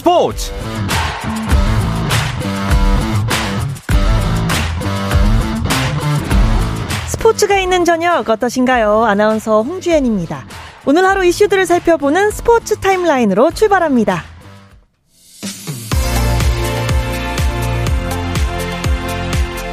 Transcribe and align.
스포츠 0.00 0.50
스포츠가 7.08 7.58
있는 7.58 7.84
저녁 7.84 8.26
어떠신가요? 8.26 9.04
아나운서 9.04 9.60
홍주연입니다. 9.60 10.46
오늘 10.86 11.04
하루 11.04 11.22
이슈들을 11.22 11.66
살펴보는 11.66 12.30
스포츠 12.30 12.76
타임라인으로 12.76 13.50
출발합니다. 13.50 14.22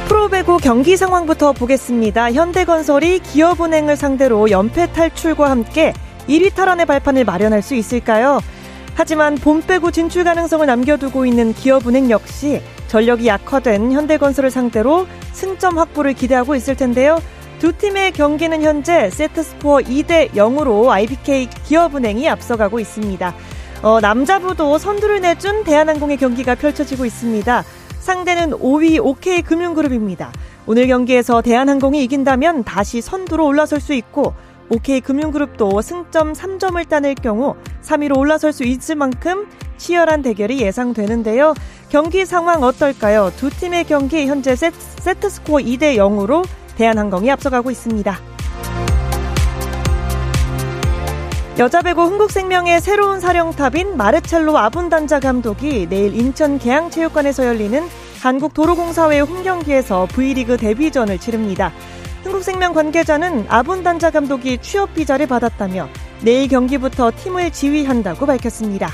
프로배구 0.08 0.58
경기 0.58 0.98
상황부터 0.98 1.52
보겠습니다. 1.52 2.32
현대건설이 2.32 3.20
기업은행을 3.20 3.96
상대로 3.96 4.50
연패 4.50 4.92
탈출과 4.92 5.48
함께 5.48 5.94
1위 6.28 6.54
탈환의 6.54 6.84
발판을 6.84 7.24
마련할 7.24 7.62
수 7.62 7.74
있을까요? 7.74 8.40
하지만 8.98 9.36
봄배구 9.36 9.92
진출 9.92 10.24
가능성을 10.24 10.66
남겨두고 10.66 11.24
있는 11.24 11.54
기업은행 11.54 12.10
역시 12.10 12.60
전력이 12.88 13.28
약화된 13.28 13.92
현대건설을 13.92 14.50
상대로 14.50 15.06
승점 15.30 15.78
확보를 15.78 16.14
기대하고 16.14 16.56
있을 16.56 16.74
텐데요. 16.74 17.22
두 17.60 17.72
팀의 17.78 18.10
경기는 18.10 18.60
현재 18.60 19.08
세트 19.10 19.44
스코어 19.44 19.78
2대 19.82 20.30
0으로 20.30 20.88
IBK 20.88 21.48
기업은행이 21.64 22.28
앞서가고 22.28 22.80
있습니다. 22.80 23.34
어, 23.82 24.00
남자부도 24.00 24.78
선두를 24.78 25.20
내준 25.20 25.62
대한항공의 25.62 26.16
경기가 26.16 26.56
펼쳐지고 26.56 27.04
있습니다. 27.04 27.62
상대는 28.00 28.50
5위 28.50 28.98
OK 29.00 29.42
금융그룹입니다. 29.42 30.32
오늘 30.66 30.88
경기에서 30.88 31.40
대한항공이 31.40 32.02
이긴다면 32.02 32.64
다시 32.64 33.00
선두로 33.00 33.46
올라설 33.46 33.78
수 33.78 33.94
있고 33.94 34.34
OK 34.70 35.00
금융그룹도 35.00 35.80
승점 35.80 36.34
3점을 36.34 36.88
따낼 36.88 37.14
경우 37.14 37.56
3위로 37.82 38.18
올라설 38.18 38.52
수 38.52 38.64
있을 38.64 38.96
만큼 38.96 39.46
치열한 39.78 40.22
대결이 40.22 40.60
예상되는데요. 40.60 41.54
경기 41.88 42.26
상황 42.26 42.62
어떨까요? 42.62 43.32
두 43.36 43.48
팀의 43.48 43.84
경기 43.84 44.26
현재 44.26 44.54
세트, 44.56 45.30
스코어 45.30 45.58
2대 45.58 45.96
0으로 45.96 46.44
대한항공이 46.76 47.30
앞서가고 47.30 47.70
있습니다. 47.70 48.18
여자 51.58 51.82
배구 51.82 52.02
흥국생명의 52.02 52.80
새로운 52.80 53.20
사령탑인 53.20 53.96
마르첼로 53.96 54.56
아분단자 54.58 55.18
감독이 55.18 55.88
내일 55.88 56.14
인천 56.14 56.58
계양체육관에서 56.58 57.46
열리는 57.46 57.82
한국도로공사회 58.22 59.20
홈경기에서 59.20 60.06
V리그 60.12 60.56
데뷔전을 60.56 61.18
치릅니다. 61.18 61.72
흥국생명 62.28 62.74
관계자는 62.74 63.46
아분단자 63.48 64.10
감독이 64.10 64.58
취업 64.58 64.92
비자를 64.94 65.26
받았다며 65.26 65.88
내일 66.20 66.46
경기부터 66.48 67.10
팀을 67.16 67.50
지휘한다고 67.50 68.26
밝혔습니다. 68.26 68.90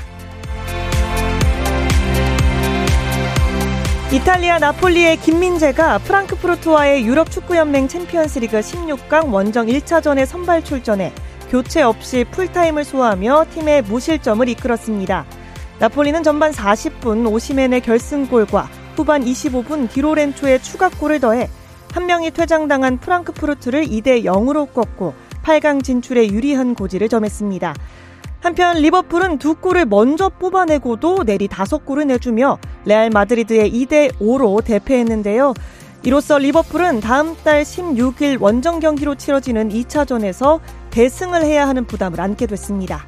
이탈리아 4.13 4.59
나폴리의 4.59 5.17
김민재가 5.17 5.97
프랑크푸르트와의 5.97 7.05
유럽 7.05 7.29
축구연맹 7.29 7.89
챔피언스리그 7.89 8.61
16강 8.61 9.33
원정 9.33 9.65
1차전에 9.65 10.25
선발 10.25 10.63
출전해 10.63 11.11
교체 11.49 11.81
없이 11.81 12.23
풀타임을 12.31 12.85
소화하며 12.85 13.47
팀의 13.53 13.81
무실점을 13.81 14.47
이끌었습니다. 14.47 15.25
나폴리는 15.79 16.23
전반 16.23 16.51
40분 16.53 17.29
오시멘의 17.29 17.81
결승골과 17.81 18.69
후반 18.95 19.25
25분 19.25 19.89
디로렌초의 19.89 20.63
추가골을 20.63 21.19
더해 21.19 21.49
한 21.95 22.07
명이 22.07 22.31
퇴장당한 22.31 22.97
프랑크푸르트를 22.97 23.85
2대 23.85 24.25
0으로 24.25 24.69
꺾고 24.73 25.13
8강 25.43 25.81
진출에 25.81 26.27
유리한 26.27 26.75
고지를 26.75 27.07
점했습니다. 27.07 27.73
한편 28.41 28.75
리버풀은 28.79 29.37
두 29.37 29.55
골을 29.55 29.85
먼저 29.85 30.27
뽑아내고도 30.27 31.23
내리 31.23 31.47
다섯 31.47 31.85
골을 31.85 32.07
내주며 32.07 32.57
레알 32.83 33.09
마드리드의 33.11 33.71
2대 33.71 34.11
5로 34.19 34.61
대패했는데요. 34.65 35.53
이로써 36.03 36.37
리버풀은 36.37 36.99
다음 36.99 37.33
달 37.45 37.63
16일 37.63 38.41
원정 38.41 38.81
경기로 38.81 39.15
치러지는 39.15 39.69
2차전에서 39.69 40.59
대승을 40.91 41.45
해야 41.45 41.65
하는 41.65 41.85
부담을 41.85 42.19
안게 42.19 42.45
됐습니다. 42.47 43.05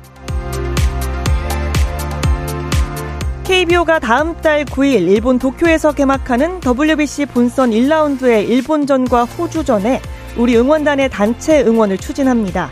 KBO가 3.48 4.00
다음 4.00 4.36
달 4.42 4.66
9일 4.66 5.08
일본 5.08 5.40
도쿄에서 5.40 5.94
개막하는 5.94 6.60
WBC 6.60 7.28
본선 7.28 7.72
1라운드의 7.72 8.50
일본전과 8.50 9.24
호주전에 9.24 10.02
우리 10.36 10.58
응원단의 10.58 11.10
단체 11.10 11.62
응원을 11.62 11.98
추진합니다. 11.98 12.70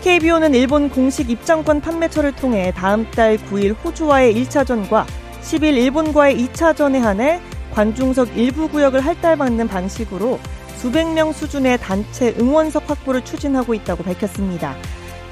KBO는 0.00 0.54
일본 0.54 0.90
공식 0.90 1.28
입장권 1.28 1.80
판매처를 1.80 2.36
통해 2.36 2.72
다음 2.76 3.10
달 3.10 3.36
9일 3.36 3.74
호주와의 3.84 4.36
1차전과 4.36 5.06
10일 5.42 5.76
일본과의 5.76 6.36
2차전에 6.36 7.00
한해 7.00 7.40
관중석 7.72 8.38
일부 8.38 8.68
구역을 8.68 9.00
할달받는 9.00 9.66
방식으로 9.66 10.38
수백 10.76 11.12
명 11.12 11.32
수준의 11.32 11.78
단체 11.78 12.32
응원석 12.38 12.88
확보를 12.88 13.24
추진하고 13.24 13.74
있다고 13.74 14.04
밝혔습니다. 14.04 14.76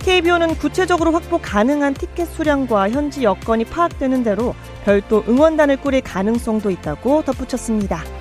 KBO는 0.00 0.56
구체적으로 0.56 1.12
확보 1.12 1.38
가능한 1.38 1.94
티켓 1.94 2.26
수량과 2.26 2.90
현지 2.90 3.22
여건이 3.22 3.66
파악되는 3.66 4.22
대로 4.22 4.54
별도 4.84 5.22
응원단을 5.28 5.76
꾸릴 5.76 6.00
가능성도 6.00 6.70
있다고 6.70 7.22
덧붙였습니다. 7.22 8.19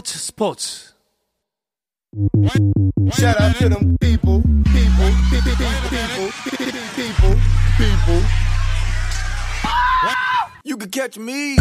스포츠 0.00 0.18
스포츠 0.18 0.94
Shout 3.12 3.36
out 3.38 3.58
to 3.58 3.68
them 3.68 3.96
people, 4.00 4.42
people, 4.64 5.12
people, 5.28 5.56
people, 5.90 6.30
people, 6.96 7.36
people. 7.76 8.22
You 10.64 10.78
can 10.78 10.90
catch 10.90 11.20
me. 11.20 11.56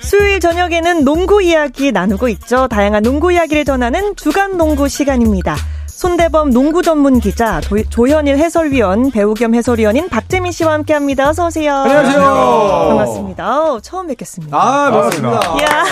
수요일 0.00 0.40
저녁에는 0.40 1.04
농구 1.04 1.42
이야기 1.42 1.92
나누고 1.92 2.28
있죠. 2.30 2.68
다양한 2.68 3.02
농구 3.02 3.32
이야기를 3.32 3.66
전하는 3.66 4.16
주간 4.16 4.56
농구 4.56 4.88
시간입니다. 4.88 5.56
손대범 5.86 6.50
농구 6.50 6.82
전문 6.82 7.20
기자, 7.20 7.60
도, 7.60 7.82
조현일 7.82 8.38
해설위원, 8.38 9.10
배우 9.10 9.34
겸 9.34 9.54
해설위원인 9.54 10.08
박재민 10.08 10.52
씨와 10.52 10.72
함께 10.72 10.94
합니다. 10.94 11.28
어서오세요. 11.28 11.74
안녕하세요. 11.74 12.86
반갑습니다. 12.88 13.62
어, 13.62 13.80
처음 13.80 14.06
뵙겠습니다. 14.06 14.56
아, 14.56 14.90
반갑습니다. 14.90 15.56
이야. 15.60 15.84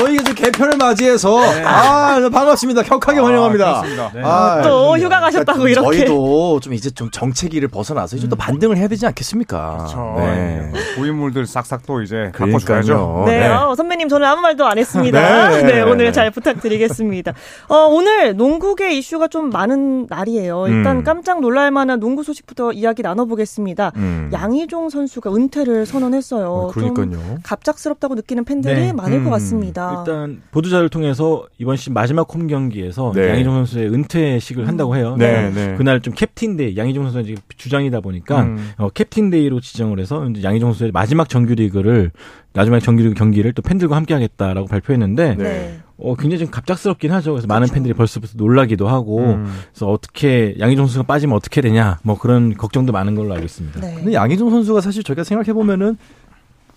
저희 0.00 0.14
이제 0.16 0.32
개편을 0.32 0.78
맞이해서 0.78 1.40
네. 1.52 1.62
아 1.62 2.28
반갑습니다. 2.32 2.82
격하게 2.84 3.20
환영합니다. 3.20 3.82
네. 4.14 4.22
아, 4.24 4.62
또 4.62 4.96
휴가 4.96 5.20
가셨다고 5.20 5.58
그러니까 5.58 5.82
이렇게. 5.82 5.98
저희도 6.06 6.60
좀 6.60 6.72
이제 6.72 6.88
좀 6.90 7.10
정체기를 7.10 7.68
벗어나서 7.68 8.16
이제 8.16 8.26
또 8.26 8.34
반등을 8.34 8.78
해야 8.78 8.88
되지 8.88 9.06
않겠습니까? 9.06 9.76
그렇죠. 9.76 10.14
네. 10.16 10.72
고인물들 10.96 11.44
싹싹 11.46 11.82
또 11.86 12.00
이제. 12.00 12.32
바꿔줘야죠. 12.34 13.24
네, 13.26 13.40
네. 13.40 13.48
어, 13.48 13.74
선배님 13.74 14.08
저는 14.08 14.26
아무 14.26 14.40
말도 14.40 14.64
안 14.66 14.78
했습니다. 14.78 15.50
네. 15.50 15.62
네, 15.70 15.80
오늘 15.82 16.14
잘 16.14 16.30
부탁드리겠습니다. 16.30 17.34
어, 17.68 17.74
오늘 17.90 18.34
농구계 18.36 18.94
이슈가 18.96 19.28
좀 19.28 19.50
많은 19.50 20.06
날이에요. 20.08 20.66
일단 20.68 20.98
음. 20.98 21.04
깜짝 21.04 21.40
놀랄 21.42 21.70
만한 21.70 22.00
농구 22.00 22.22
소식부터 22.22 22.72
이야기 22.72 23.02
나눠보겠습니다. 23.02 23.92
음. 23.96 24.30
양희종 24.32 24.88
선수가 24.88 25.34
은퇴를 25.34 25.84
선언했어요. 25.84 26.50
어, 26.50 26.72
좀 26.72 26.94
그러니까요. 26.94 27.36
갑작스럽다고 27.42 28.14
느끼는 28.14 28.44
팬들이 28.46 28.80
네. 28.80 28.92
많을 28.94 29.22
것 29.24 29.26
음. 29.26 29.30
같습니다. 29.32 29.89
일단 29.98 30.42
보도자를 30.50 30.88
통해서 30.88 31.46
이번 31.58 31.76
시즌 31.76 31.94
마지막 31.94 32.32
홈 32.32 32.46
경기에서 32.46 33.12
네. 33.14 33.30
양희종 33.30 33.54
선수의 33.54 33.92
은퇴식을 33.92 34.68
한다고 34.68 34.96
해요. 34.96 35.16
네, 35.18 35.50
네. 35.50 35.74
그날 35.76 36.00
좀 36.00 36.14
캡틴데이 36.14 36.76
양희종 36.76 37.10
지금 37.24 37.36
주장이다 37.56 38.00
보니까 38.00 38.42
음. 38.42 38.72
어, 38.78 38.88
캡틴데이로 38.90 39.60
지정을 39.60 40.00
해서 40.00 40.26
이제 40.28 40.42
양희종 40.42 40.70
선수의 40.70 40.92
마지막 40.92 41.28
정규리그를 41.28 42.10
마지막 42.52 42.80
정규리그 42.80 43.14
경기를 43.14 43.52
또 43.52 43.62
팬들과 43.62 43.96
함께하겠다라고 43.96 44.66
발표했는데 44.66 45.36
네. 45.36 45.78
어, 45.98 46.14
굉장히 46.16 46.40
좀 46.40 46.50
갑작스럽긴 46.50 47.12
하죠. 47.12 47.32
그래서 47.32 47.46
많은 47.46 47.68
팬들이 47.68 47.94
벌써부터 47.94 48.32
놀라기도 48.36 48.88
하고 48.88 49.18
음. 49.18 49.46
그래서 49.70 49.86
어떻게 49.88 50.54
양희종 50.58 50.86
선수가 50.86 51.04
빠지면 51.04 51.36
어떻게 51.36 51.60
되냐 51.60 51.98
뭐 52.02 52.18
그런 52.18 52.56
걱정도 52.56 52.92
많은 52.92 53.14
걸로 53.14 53.32
알고 53.34 53.44
있습니다. 53.44 53.80
네. 53.80 53.94
근데 53.96 54.14
양희종 54.14 54.50
선수가 54.50 54.80
사실 54.80 55.02
저희가 55.02 55.24
생각해 55.24 55.52
보면은 55.52 55.96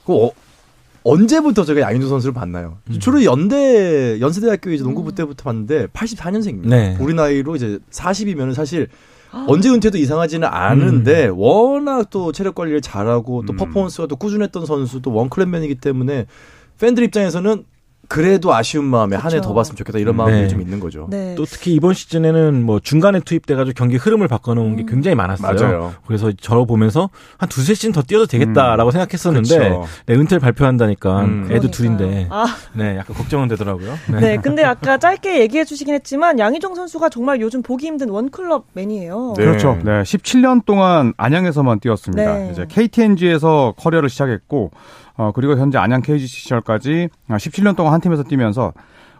그 0.05 0.13
어, 0.13 0.31
언제부터 1.03 1.65
제가 1.65 1.81
양인종 1.81 2.09
선수를 2.09 2.33
봤나요? 2.33 2.77
음. 2.89 2.99
주로 2.99 3.23
연대 3.23 4.19
연세대학교 4.19 4.71
이제 4.71 4.83
농구부 4.83 5.13
때부터 5.13 5.43
봤는데 5.43 5.87
84년생입니다. 5.87 6.67
네. 6.69 6.97
우리 6.99 7.13
나이로 7.13 7.55
이제 7.55 7.79
40이면 7.91 8.53
사실 8.53 8.87
언제 9.47 9.69
은퇴도 9.69 9.97
이상하지는 9.97 10.47
않은데 10.47 11.27
음. 11.27 11.37
워낙 11.37 12.09
또 12.09 12.31
체력 12.31 12.55
관리를 12.55 12.81
잘하고 12.81 13.43
또 13.45 13.53
음. 13.53 13.57
퍼포먼스가 13.57 14.07
또 14.07 14.15
꾸준했던 14.15 14.65
선수 14.65 15.01
또 15.01 15.11
원클랩맨이기 15.11 15.81
때문에 15.81 16.27
팬들 16.79 17.03
입장에서는 17.03 17.65
그래도 18.09 18.53
아쉬운 18.53 18.85
마음에 18.85 19.15
한 19.15 19.31
해 19.33 19.41
더. 19.41 19.53
봤으면 19.53 19.75
좋겠다 19.77 19.97
이런 19.99 20.13
음. 20.15 20.17
마음이 20.17 20.33
네. 20.33 20.47
좀 20.47 20.61
있는 20.61 20.79
거죠. 20.79 21.07
네. 21.09 21.33
또 21.35 21.45
특히 21.45 21.73
이번 21.73 21.93
시즌에는 21.93 22.63
뭐 22.63 22.79
중간에 22.79 23.19
투입돼가지고 23.19 23.73
경기 23.75 23.95
흐름을 23.97 24.27
바꿔놓은 24.27 24.75
게 24.75 24.85
굉장히 24.87 25.15
많았어요. 25.15 25.53
맞아요. 25.59 25.93
그래서 26.05 26.31
저러 26.39 26.65
보면서 26.65 27.09
한 27.37 27.49
두세 27.49 27.73
시즌 27.73 27.91
더 27.91 28.01
뛰어도 28.01 28.25
되겠다라고 28.27 28.91
생각했었는데 28.91 29.57
그쵸. 29.57 29.85
네, 30.05 30.13
은퇴를 30.15 30.39
발표한다니까 30.39 31.21
음. 31.21 31.43
애도 31.51 31.69
그러니까요. 31.69 31.71
둘인데 31.71 32.27
아, 32.29 32.45
네 32.73 32.97
약간 32.97 33.15
걱정은 33.15 33.47
되더라고요. 33.47 33.93
네. 34.19 34.37
근데 34.37 34.63
아까 34.63 34.97
짧게 34.97 35.39
얘기해 35.41 35.63
주시긴 35.65 35.93
했지만 35.95 36.39
양희종 36.39 36.75
선수가 36.75 37.09
정말 37.09 37.41
요즘 37.41 37.61
보기 37.63 37.87
힘든 37.87 38.09
원클럽 38.09 38.65
맨이에요. 38.73 39.33
네. 39.37 39.45
그렇죠. 39.45 39.77
네, 39.83 40.01
17년 40.03 40.65
동안 40.65 41.13
안양에서만 41.17 41.79
뛰었습니다. 41.79 42.37
네. 42.37 42.49
이제 42.51 42.65
KTNG에서 42.69 43.73
커리어를 43.77 44.09
시작했고, 44.09 44.71
어, 45.15 45.31
그리고 45.31 45.57
현재 45.57 45.77
안양 45.77 46.01
KG 46.01 46.27
시절까지 46.27 47.09
17년 47.29 47.75
동안 47.75 47.93
한 47.93 48.01
팀에서 48.01 48.23
뛰면서 48.23 48.73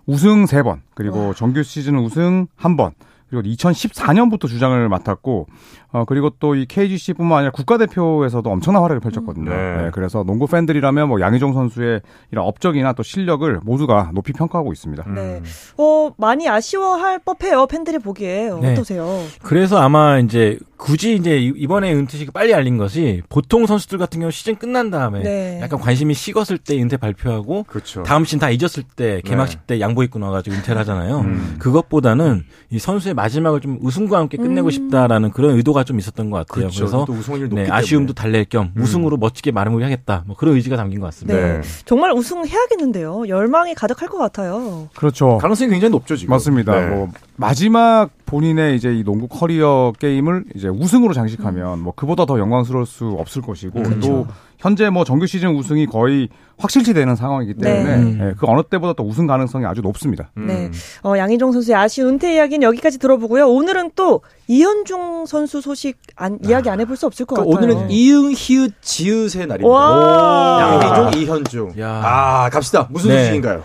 우승 0.06 0.46
3번, 0.46 0.80
그리고 0.96 1.34
정규 1.34 1.64
시즌 1.64 1.98
우승 1.98 2.48
1번, 2.58 2.94
그리고 3.30 3.48
2014년부터 3.48 4.48
주장을 4.48 4.90
맡았고, 4.90 5.48
어, 5.94 6.06
그리고 6.06 6.30
또 6.40 6.54
이 6.56 6.66
KGC뿐만 6.68 7.38
아니라 7.40 7.52
국가대표에서도 7.52 8.48
엄청난 8.50 8.82
활약을 8.84 9.00
펼쳤거든요. 9.00 9.50
네. 9.50 9.78
네, 9.84 9.90
그래서 9.94 10.24
농구 10.24 10.46
팬들이라면 10.48 11.08
뭐 11.08 11.20
양희종 11.22 11.54
선수의 11.54 12.02
이런 12.32 12.46
업적이나 12.46 12.94
또 12.94 13.02
실력을 13.04 13.60
모두가 13.64 14.12
높이 14.14 14.34
평가하고 14.34 14.72
있습니다. 14.74 15.04
네. 15.16 15.42
어, 15.78 16.12
많이 16.18 16.48
아쉬워할 16.50 17.20
법해요. 17.20 17.66
팬들이 17.68 17.98
보기에. 18.00 18.52
네. 18.62 18.72
어떠세요? 18.74 19.20
그래서 19.42 19.78
아마 19.80 20.20
이제 20.20 20.60
굳이 20.78 21.16
이제 21.16 21.38
이- 21.40 21.54
이번에 21.56 21.94
은퇴식이 21.94 22.32
빨리 22.32 22.54
알린 22.54 22.78
것이 22.78 23.22
보통 23.30 23.66
선수들 23.66 23.98
같은 23.98 24.20
경우 24.20 24.32
시즌 24.32 24.56
끝난 24.56 24.92
다음에 24.92 25.22
네. 25.24 25.60
약간 25.62 25.80
관심이 25.80 26.14
식었을 26.14 26.58
때 26.58 26.78
은퇴 26.80 26.98
발표하고 26.98 27.64
그렇죠. 27.64 28.04
다음 28.04 28.26
시즌 28.26 28.40
다 28.40 28.50
잊었을 28.50 28.84
때 28.96 29.22
개막식 29.24 29.66
때 29.66 29.80
양복 29.80 30.04
입고 30.04 30.20
나와가지고 30.20 30.56
은퇴를 30.58 30.80
하잖아요. 30.82 31.20
음. 31.22 31.56
그것보다는 31.60 32.44
이 32.70 32.80
선수의 32.80 33.14
마지막을 33.14 33.62
좀 33.62 33.78
우승과 33.82 34.18
함께 34.18 34.36
끝내고 34.38 34.68
음. 34.68 34.72
싶다라는 34.72 35.32
그런 35.32 35.56
의도가 35.56 35.83
좀 35.84 36.00
있었던 36.00 36.30
것 36.30 36.38
같아요. 36.38 36.68
그렇죠. 36.70 36.80
그래서 36.80 37.06
또 37.06 37.56
네. 37.56 37.70
아쉬움도 37.70 38.14
달랠 38.14 38.46
겸 38.46 38.72
우승으로 38.78 39.18
멋지게 39.18 39.52
마무리하겠다. 39.52 40.24
뭐 40.28 40.36
그런 40.36 40.56
의지가 40.56 40.76
담긴 40.76 41.00
것 41.00 41.08
같습니다. 41.08 41.40
네. 41.40 41.62
정말 41.86 42.12
우승해야겠는데요. 42.12 43.28
열망이 43.28 43.74
가득할 43.76 44.10
것 44.10 44.18
같아요. 44.18 44.90
그렇죠. 44.96 45.38
가능성이 45.38 45.72
굉장히 45.72 45.92
높죠 45.92 46.16
지금. 46.16 46.32
맞습니다. 46.32 46.80
네. 46.80 46.88
뭐 46.88 47.10
마지막 47.36 48.10
본인의 48.26 48.76
이제 48.76 48.94
이 48.94 49.04
농구 49.04 49.28
커리어 49.28 49.94
게임을 50.00 50.46
이제 50.56 50.68
우승으로 50.68 51.14
장식하면 51.14 51.80
뭐 51.80 51.94
그보다 51.96 52.26
더 52.26 52.40
영광스러울 52.40 52.86
수 52.86 53.16
없을 53.20 53.42
것이고 53.42 53.84
그렇죠. 53.84 54.28
또 54.64 54.70
현재 54.70 54.90
뭐 54.90 55.04
정규 55.04 55.28
시즌 55.28 55.50
우승이 55.56 55.86
거의 55.88 56.30
확실시 56.58 56.94
되는 56.94 57.16
상황이기 57.16 57.56
때문에 57.56 57.98
네. 57.98 58.30
예, 58.30 58.34
그 58.38 58.46
어느 58.48 58.64
때보다 58.64 58.94
또 58.94 59.04
우승 59.04 59.28
가능성이 59.28 59.66
아주 59.66 59.82
높습니다. 59.82 60.32
음. 60.38 60.48
네. 60.48 60.72
어, 61.04 61.18
양희종 61.18 61.52
선수의 61.52 61.76
아쉬운 61.76 62.14
은퇴 62.14 62.36
이야기는 62.36 62.66
여기까지 62.66 62.98
들어보고요. 63.00 63.48
오늘은 63.50 63.92
또 63.96 64.22
이현중 64.48 65.26
선수 65.26 65.60
소식 65.62 65.98
안, 66.16 66.40
이야기 66.46 66.70
안 66.70 66.80
해볼 66.80 66.96
수 66.96 67.06
없을 67.06 67.26
것 67.26 67.36
그러니까 67.36 67.60
같아요. 67.60 67.74
오늘은 67.76 67.92
이응 67.92 68.32
히읗 68.34 68.74
지읒의 68.82 69.48
날입니다. 69.48 69.68
와. 69.68 70.80
양희종 70.82 71.22
이현중. 71.22 71.74
야. 71.80 72.02
아 72.04 72.50
갑시다. 72.50 72.88
무슨 72.90 73.10
네. 73.10 73.20
소식인가요? 73.20 73.64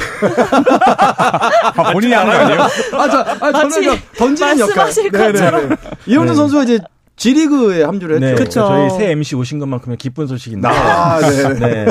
아, 1.76 1.92
본인이 1.92 2.14
하는 2.14 2.32
거 2.32 2.38
아니에요? 2.38 2.62
아, 2.62 3.08
저, 3.10 3.18
아, 3.20 3.52
저는 3.52 3.68
그 3.68 4.16
던지는 4.16 4.58
역할. 4.60 4.76
말씀하실 4.76 5.10
것처럼. 5.10 5.76
이현중 6.06 6.26
네. 6.26 6.34
선수가 6.34 6.62
이제 6.64 6.78
G리그에 7.20 7.82
합류를 7.82 8.18
네, 8.18 8.28
했죠. 8.28 8.44
그쵸. 8.44 8.60
저희 8.60 8.90
새 8.90 9.10
MC 9.10 9.36
오신 9.36 9.58
것만큼은 9.58 9.98
기쁜 9.98 10.26
소식인데. 10.26 10.66
아, 10.66 11.20
네. 11.20 11.52
네. 11.60 11.86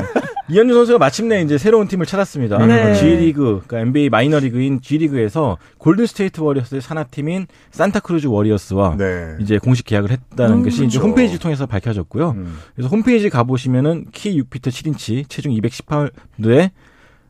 이현중 0.49 0.73
선수가 0.73 0.97
마침내 0.97 1.43
이제 1.43 1.59
새로운 1.59 1.87
팀을 1.87 2.07
찾았습니다. 2.07 2.65
네. 2.65 2.95
G리그, 2.95 3.61
그러니까 3.67 3.79
NBA 3.81 4.09
마이너리그인 4.09 4.81
G리그에서 4.81 5.59
골든 5.77 6.07
스테이트 6.07 6.41
워리어스의 6.41 6.81
산하팀인 6.81 7.45
산타크루즈 7.69 8.25
워리어스와 8.25 8.95
네. 8.97 9.35
이제 9.39 9.59
공식 9.59 9.85
계약을 9.85 10.09
했다는 10.09 10.57
음, 10.57 10.63
것이 10.63 10.77
이제 10.85 10.97
그렇죠. 10.97 11.01
홈페이지를 11.01 11.39
통해서 11.39 11.67
밝혀졌고요. 11.67 12.31
음. 12.31 12.57
그래서 12.75 12.89
홈페이지 12.89 13.29
가보시면은 13.29 14.05
키 14.11 14.41
6피트 14.41 14.69
7인치, 14.69 15.29
체중 15.29 15.51
218파운드에 15.53 16.71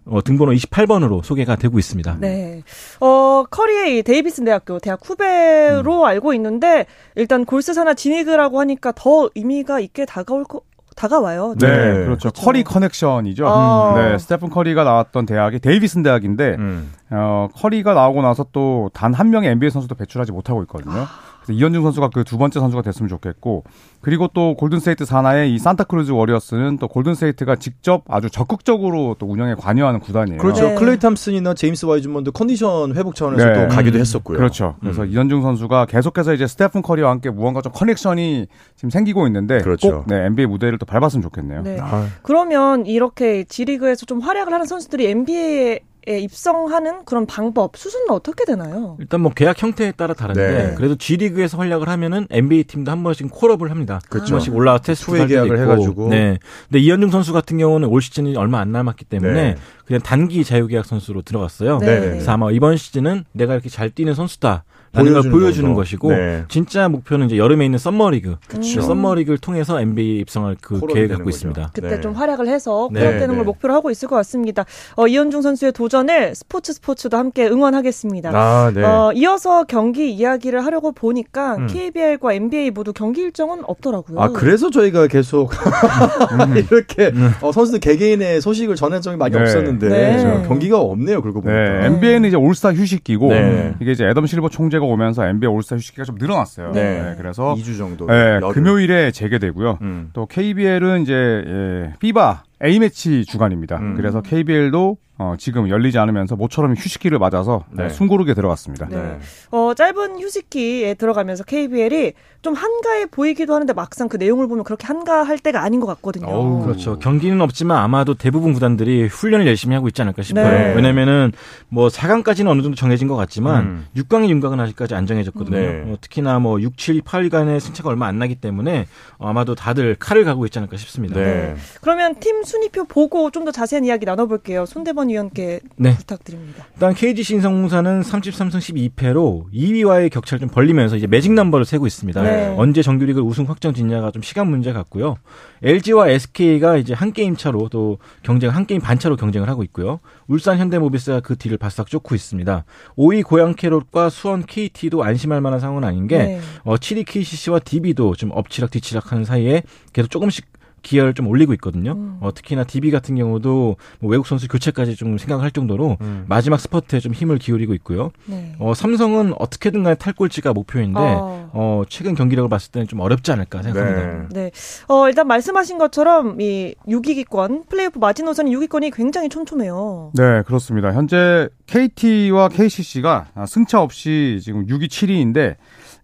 어, 0.09 0.21
등번호 0.23 0.51
28번으로 0.53 1.23
소개가 1.23 1.55
되고 1.55 1.77
있습니다. 1.79 2.17
네. 2.19 2.63
어, 2.99 3.43
커리의 3.49 3.99
이 3.99 4.03
데이비슨 4.03 4.45
대학교 4.45 4.79
대학 4.79 4.99
후배로 5.03 6.05
알고 6.05 6.33
있는데 6.33 6.85
일단 7.15 7.45
골스 7.45 7.71
산하 7.71 7.93
G리그라고 7.93 8.59
하니까 8.59 8.91
더 8.95 9.29
의미가 9.35 9.79
있게 9.79 10.05
다가올 10.05 10.43
거 10.45 10.61
다가와요. 10.95 11.55
네, 11.59 11.67
네. 11.67 11.93
그렇죠. 12.05 12.29
커리 12.31 12.61
커넥션이죠. 12.63 13.45
아. 13.47 13.93
네, 13.95 14.17
스테픈 14.17 14.49
커리가 14.49 14.83
나왔던 14.83 15.25
대학이 15.25 15.59
데이비슨 15.59 16.03
대학인데 16.03 16.55
음. 16.59 16.91
어, 17.09 17.47
커리가 17.55 17.93
나오고 17.93 18.21
나서 18.21 18.45
또 18.51 18.89
단 18.93 19.13
한 19.13 19.29
명의 19.29 19.49
NBA 19.51 19.71
선수도 19.71 19.95
배출하지 19.95 20.33
못하고 20.33 20.61
있거든요. 20.63 20.91
그래서 20.93 21.07
이현중 21.49 21.83
선수가 21.83 22.09
그 22.09 22.23
두 22.23 22.37
번째 22.37 22.59
선수가 22.59 22.83
됐으면 22.83 23.09
좋겠고, 23.09 23.63
그리고 24.01 24.27
또 24.33 24.55
골든스테이트 24.55 25.03
산하의 25.05 25.53
이 25.53 25.57
산타크루즈 25.57 26.11
워리어스는 26.11 26.77
또 26.77 26.87
골든스테이트가 26.87 27.55
직접 27.55 28.03
아주 28.07 28.29
적극적으로 28.29 29.15
또 29.19 29.25
운영에 29.25 29.55
관여하는 29.55 29.99
구단이에요. 29.99 30.39
그렇죠. 30.39 30.69
네. 30.69 30.75
클레이 30.75 30.99
탐슨이나 30.99 31.53
제임스 31.53 31.85
와이즈먼도 31.85 32.31
컨디션 32.31 32.95
회복 32.95 33.15
차원에서 33.15 33.45
네. 33.45 33.53
또 33.53 33.67
가기도 33.75 33.97
음. 33.97 34.01
했었고요. 34.01 34.37
그렇죠. 34.37 34.75
그래서 34.79 35.03
음. 35.03 35.09
이현중 35.11 35.41
선수가 35.41 35.85
계속해서 35.87 36.33
이제 36.33 36.45
스테픈 36.47 36.81
커리와 36.81 37.09
함께 37.09 37.29
무언가 37.29 37.61
좀 37.61 37.71
커넥션이 37.73 38.47
지금 38.75 38.89
생기고 38.89 39.27
있는데 39.27 39.59
그렇죠. 39.59 39.91
꼭 39.91 40.07
네, 40.07 40.25
NBA 40.27 40.45
무대를 40.47 40.77
또 40.77 40.85
밟았으면 40.85 41.21
좋겠네요. 41.23 41.63
네. 41.63 41.77
아, 41.81 42.07
그러면 42.21 42.85
이렇게 42.85 43.43
G리그에서 43.43 44.05
좀 44.05 44.19
활약을 44.19 44.53
하는 44.53 44.65
선수들이 44.65 45.07
NBA에 45.07 45.79
입성하는 46.17 47.05
그런 47.05 47.25
방법, 47.27 47.77
수순은 47.77 48.09
어떻게 48.09 48.45
되나요? 48.45 48.97
일단 48.99 49.21
뭐 49.21 49.31
계약 49.31 49.61
형태에 49.61 49.91
따라 49.91 50.13
다른데 50.13 50.51
네. 50.69 50.73
그래도 50.75 50.95
G리그에서 50.95 51.57
활약을 51.57 51.87
하면은 51.87 52.25
NBA 52.31 52.63
팀도 52.63 52.89
한 52.89 53.03
번씩 53.03 53.29
콜업을 53.29 53.69
합니다. 53.69 53.99
그렇죠. 54.09 54.25
한 54.25 54.39
번씩 54.39 54.55
올라와 54.55 54.79
테스트 54.79 55.27
계약을 55.27 55.59
해가지고. 55.61 56.09
네. 56.09 56.39
근데 56.67 56.79
이현중 56.79 57.11
선수 57.11 57.33
같은 57.33 57.57
경우는 57.57 57.87
올 57.89 58.01
시즌이 58.01 58.35
얼마 58.37 58.59
안 58.59 58.71
남았기 58.71 59.05
때문에 59.05 59.33
네. 59.33 59.55
그냥 59.85 60.01
단기 60.01 60.43
자유계약 60.43 60.85
선수로 60.85 61.21
들어갔어요. 61.21 61.77
네. 61.79 61.99
그래서 61.99 62.31
아마 62.31 62.51
이번 62.51 62.77
시즌은 62.77 63.25
내가 63.31 63.53
이렇게 63.53 63.69
잘 63.69 63.89
뛰는 63.89 64.15
선수다. 64.15 64.63
보여주는 64.93 65.31
보여주는. 65.31 65.73
것이고 65.73 66.11
네. 66.11 66.43
진짜 66.49 66.87
목표는 66.89 67.27
이제 67.27 67.37
여름에 67.37 67.65
있는 67.65 67.77
썸머리그 67.77 68.37
그쵸. 68.47 68.79
그 68.79 68.85
썸머리그를 68.85 69.37
통해서 69.37 69.79
NBA 69.79 70.19
입성할 70.19 70.57
그 70.61 70.79
계획을 70.79 71.09
갖고 71.09 71.23
거죠. 71.25 71.35
있습니다. 71.35 71.71
그때 71.73 71.89
네. 71.89 72.01
좀 72.01 72.13
활약을 72.13 72.47
해서 72.47 72.89
네, 72.91 72.99
콜업되는 73.01 73.29
네. 73.29 73.35
걸 73.35 73.45
목표로 73.45 73.73
하고 73.73 73.91
있을 73.91 74.07
것 74.07 74.15
같습니다. 74.17 74.65
어, 74.95 75.07
이현중 75.07 75.41
선수의 75.41 75.71
도전을 75.73 76.35
스포츠 76.35 76.73
스포츠도 76.73 77.17
함께 77.17 77.47
응원하겠습니다. 77.47 78.31
아, 78.33 78.71
네. 78.73 78.83
어, 78.83 79.11
이어서 79.15 79.63
경기 79.65 80.11
이야기를 80.11 80.65
하려고 80.65 80.91
보니까 80.91 81.55
음. 81.57 81.67
KBL과 81.67 82.33
NBA 82.33 82.71
모두 82.71 82.91
경기 82.93 83.21
일정은 83.21 83.61
없더라고요. 83.65 84.19
아, 84.19 84.29
그래서 84.29 84.69
저희가 84.69 85.07
계속 85.07 85.51
음. 86.31 86.57
이렇게 86.57 87.11
어, 87.41 87.51
선수들 87.51 87.79
개개인의 87.79 88.41
소식을 88.41 88.75
전한 88.75 89.01
적이 89.01 89.17
많이 89.17 89.35
네. 89.35 89.41
없었는데 89.41 89.87
네. 89.89 90.19
저 90.19 90.47
경기가 90.47 90.79
없네요. 90.79 91.21
그러고 91.21 91.41
보니까. 91.41 91.79
네, 91.79 91.85
NBA는 91.87 92.27
이제 92.29 92.35
올스타 92.37 92.73
휴식기고 92.73 93.29
네. 93.29 93.73
이게 93.79 93.91
이제 93.91 94.05
애덤 94.05 94.25
실버 94.25 94.49
총재 94.49 94.78
가 94.79 94.85
오면서 94.85 95.25
NBA 95.27 95.51
올스타 95.53 95.75
휴식기가 95.75 96.03
좀 96.03 96.15
늘어났어요. 96.19 96.71
네. 96.71 97.15
그래서 97.17 97.55
2주 97.55 97.77
정도. 97.77 98.05
네, 98.07 98.13
여름. 98.13 98.51
금요일에 98.51 99.11
재개되고요. 99.11 99.79
음. 99.81 100.09
또 100.13 100.25
KBL은 100.25 101.01
이제 101.03 101.13
예, 101.13 101.93
피바 101.99 102.43
A 102.65 102.79
매치 102.79 103.25
주간입니다. 103.25 103.77
음. 103.77 103.95
그래서 103.95 104.21
KBL도 104.21 104.97
어, 105.19 105.35
지금 105.37 105.69
열리지 105.69 105.99
않으면서 105.99 106.35
모처럼 106.35 106.73
휴식기를 106.75 107.19
맞아서 107.19 107.65
네. 107.71 107.83
네, 107.83 107.89
숨고르게 107.89 108.33
들어갔습니다. 108.33 108.87
네. 108.89 109.19
어, 109.51 109.73
짧은 109.75 110.19
휴식기에 110.19 110.93
들어가면서 110.95 111.43
KBL이 111.43 112.13
좀 112.41 112.53
한가해 112.53 113.07
보이기도 113.07 113.53
하는데 113.53 113.73
막상 113.73 114.07
그 114.07 114.15
내용을 114.15 114.47
보면 114.47 114.63
그렇게 114.63 114.87
한가할 114.87 115.39
때가 115.39 115.61
아닌 115.61 115.81
것 115.81 115.87
같거든요. 115.87 116.27
어우, 116.27 116.63
그렇죠. 116.63 116.97
경기는 116.99 117.39
없지만 117.41 117.79
아마도 117.79 118.13
대부분 118.13 118.53
구단들이 118.53 119.07
훈련을 119.07 119.45
열심히 119.45 119.75
하고 119.75 119.89
있지 119.89 120.01
않을까 120.01 120.21
싶어요. 120.23 120.45
네. 120.49 120.73
왜냐면은 120.73 121.33
뭐 121.67 121.89
4강까지는 121.89 122.47
어느 122.47 122.61
정도 122.61 122.75
정해진 122.77 123.09
것 123.09 123.17
같지만 123.17 123.63
음. 123.65 123.85
6강의 123.97 124.29
윤곽은 124.29 124.57
아직까지 124.57 124.95
안 124.95 125.05
정해졌거든요. 125.05 125.57
네. 125.57 125.83
어, 125.85 125.97
특히나 125.99 126.39
뭐 126.39 126.61
6, 126.61 126.77
7, 126.77 127.01
8간의 127.01 127.59
승차가 127.59 127.89
얼마 127.89 128.07
안 128.07 128.19
나기 128.19 128.35
때문에 128.35 128.87
어, 129.17 129.27
아마도 129.27 129.53
다들 129.53 129.97
칼을 129.99 130.23
가고 130.23 130.45
있지 130.45 130.57
않을까 130.59 130.77
싶습니다. 130.77 131.15
네. 131.19 131.55
그러면 131.81 132.15
팀 132.21 132.43
순위표 132.43 132.85
보고 132.85 133.29
좀 133.31 133.39
더 133.39 133.51
자세한 133.51 133.83
이야기 133.85 134.05
나눠볼게요. 134.05 134.65
손대범 134.65 135.08
위원께 135.09 135.59
네. 135.75 135.95
부탁드립니다. 135.97 136.65
일단 136.73 136.93
KG 136.93 137.23
신성공사는 137.23 138.01
33승 138.01 138.57
12패로 138.95 139.51
2위와의 139.53 140.11
격차를 140.11 140.39
좀 140.39 140.49
벌리면서 140.49 140.95
이제 140.95 141.07
매직 141.07 141.33
넘버를 141.33 141.65
세고 141.65 141.87
있습니다. 141.87 142.21
네. 142.21 142.55
언제 142.57 142.81
정규리그 142.81 143.19
우승 143.21 143.45
확정 143.45 143.73
짓냐가 143.73 144.11
좀 144.11 144.21
시간 144.21 144.47
문제 144.47 144.71
같고요. 144.71 145.17
LG와 145.63 146.09
SK가 146.09 146.77
이제 146.77 146.93
한 146.93 147.11
게임 147.11 147.35
차로 147.35 147.69
또 147.69 147.97
경쟁 148.23 148.51
한 148.51 148.65
게임 148.65 148.81
반 148.81 148.97
차로 148.97 149.17
경쟁을 149.17 149.49
하고 149.49 149.63
있고요. 149.63 149.99
울산 150.27 150.57
현대모비스가 150.57 151.19
그 151.19 151.35
뒤를 151.35 151.57
바싹 151.57 151.87
쫓고 151.87 152.15
있습니다. 152.15 152.63
5위 152.97 153.23
고양 153.23 153.55
캐롯과 153.55 154.09
수원 154.09 154.45
KT도 154.45 155.03
안심할 155.03 155.41
만한 155.41 155.59
상황은 155.59 155.83
아닌 155.83 156.07
게 156.07 156.17
네. 156.17 156.41
어, 156.63 156.75
7위 156.75 157.05
KCC와 157.05 157.59
DB도 157.59 158.15
좀 158.15 158.31
엎치락 158.33 158.71
뒤치락하는 158.71 159.25
사이에 159.25 159.63
계속 159.91 160.09
조금씩 160.09 160.48
기어를 160.81 161.13
좀 161.13 161.27
올리고 161.27 161.53
있거든요. 161.53 161.93
음. 161.93 162.17
어, 162.21 162.33
특히나 162.33 162.63
DB 162.63 162.91
같은 162.91 163.15
경우도 163.15 163.77
뭐 163.99 164.11
외국 164.11 164.27
선수 164.27 164.47
교체까지 164.47 164.95
좀 164.95 165.17
생각할 165.17 165.51
정도로 165.51 165.97
음. 166.01 166.25
마지막 166.27 166.59
스퍼트에 166.59 166.99
좀 166.99 167.13
힘을 167.13 167.37
기울이고 167.37 167.73
있고요. 167.75 168.11
네. 168.25 168.53
어, 168.59 168.73
삼성은 168.73 169.33
어떻게든 169.37 169.83
간에 169.83 169.95
탈꼴찌가 169.95 170.53
목표인데 170.53 170.99
어. 170.99 171.49
어, 171.53 171.83
최근 171.89 172.15
경기력을 172.15 172.49
봤을 172.49 172.71
때는 172.71 172.87
좀 172.87 172.99
어렵지 172.99 173.31
않을까 173.31 173.63
생각합니다. 173.63 174.29
네. 174.33 174.51
어, 174.87 175.07
일단 175.07 175.27
말씀하신 175.27 175.77
것처럼 175.77 176.39
이 176.41 176.75
6위기권, 176.87 177.69
플레이오프 177.69 177.99
마지노선의 177.99 178.53
6위권이 178.55 178.93
굉장히 178.93 179.29
촘촘해요. 179.29 180.11
네, 180.15 180.43
그렇습니다. 180.43 180.93
현재 180.93 181.49
KT와 181.67 182.49
KCC가 182.49 183.27
승차 183.47 183.81
없이 183.81 184.39
지금 184.41 184.65
6위, 184.65 184.87
7위인데 184.87 185.55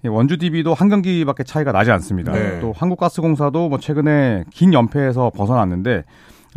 원주 0.09 0.37
DB도 0.37 0.73
한 0.73 0.89
경기밖에 0.89 1.43
차이가 1.43 1.71
나지 1.71 1.91
않습니다. 1.91 2.31
네. 2.31 2.59
또 2.59 2.73
한국가스공사도 2.75 3.69
뭐 3.69 3.79
최근에 3.79 4.45
긴 4.51 4.73
연패에서 4.73 5.31
벗어났는데 5.35 6.03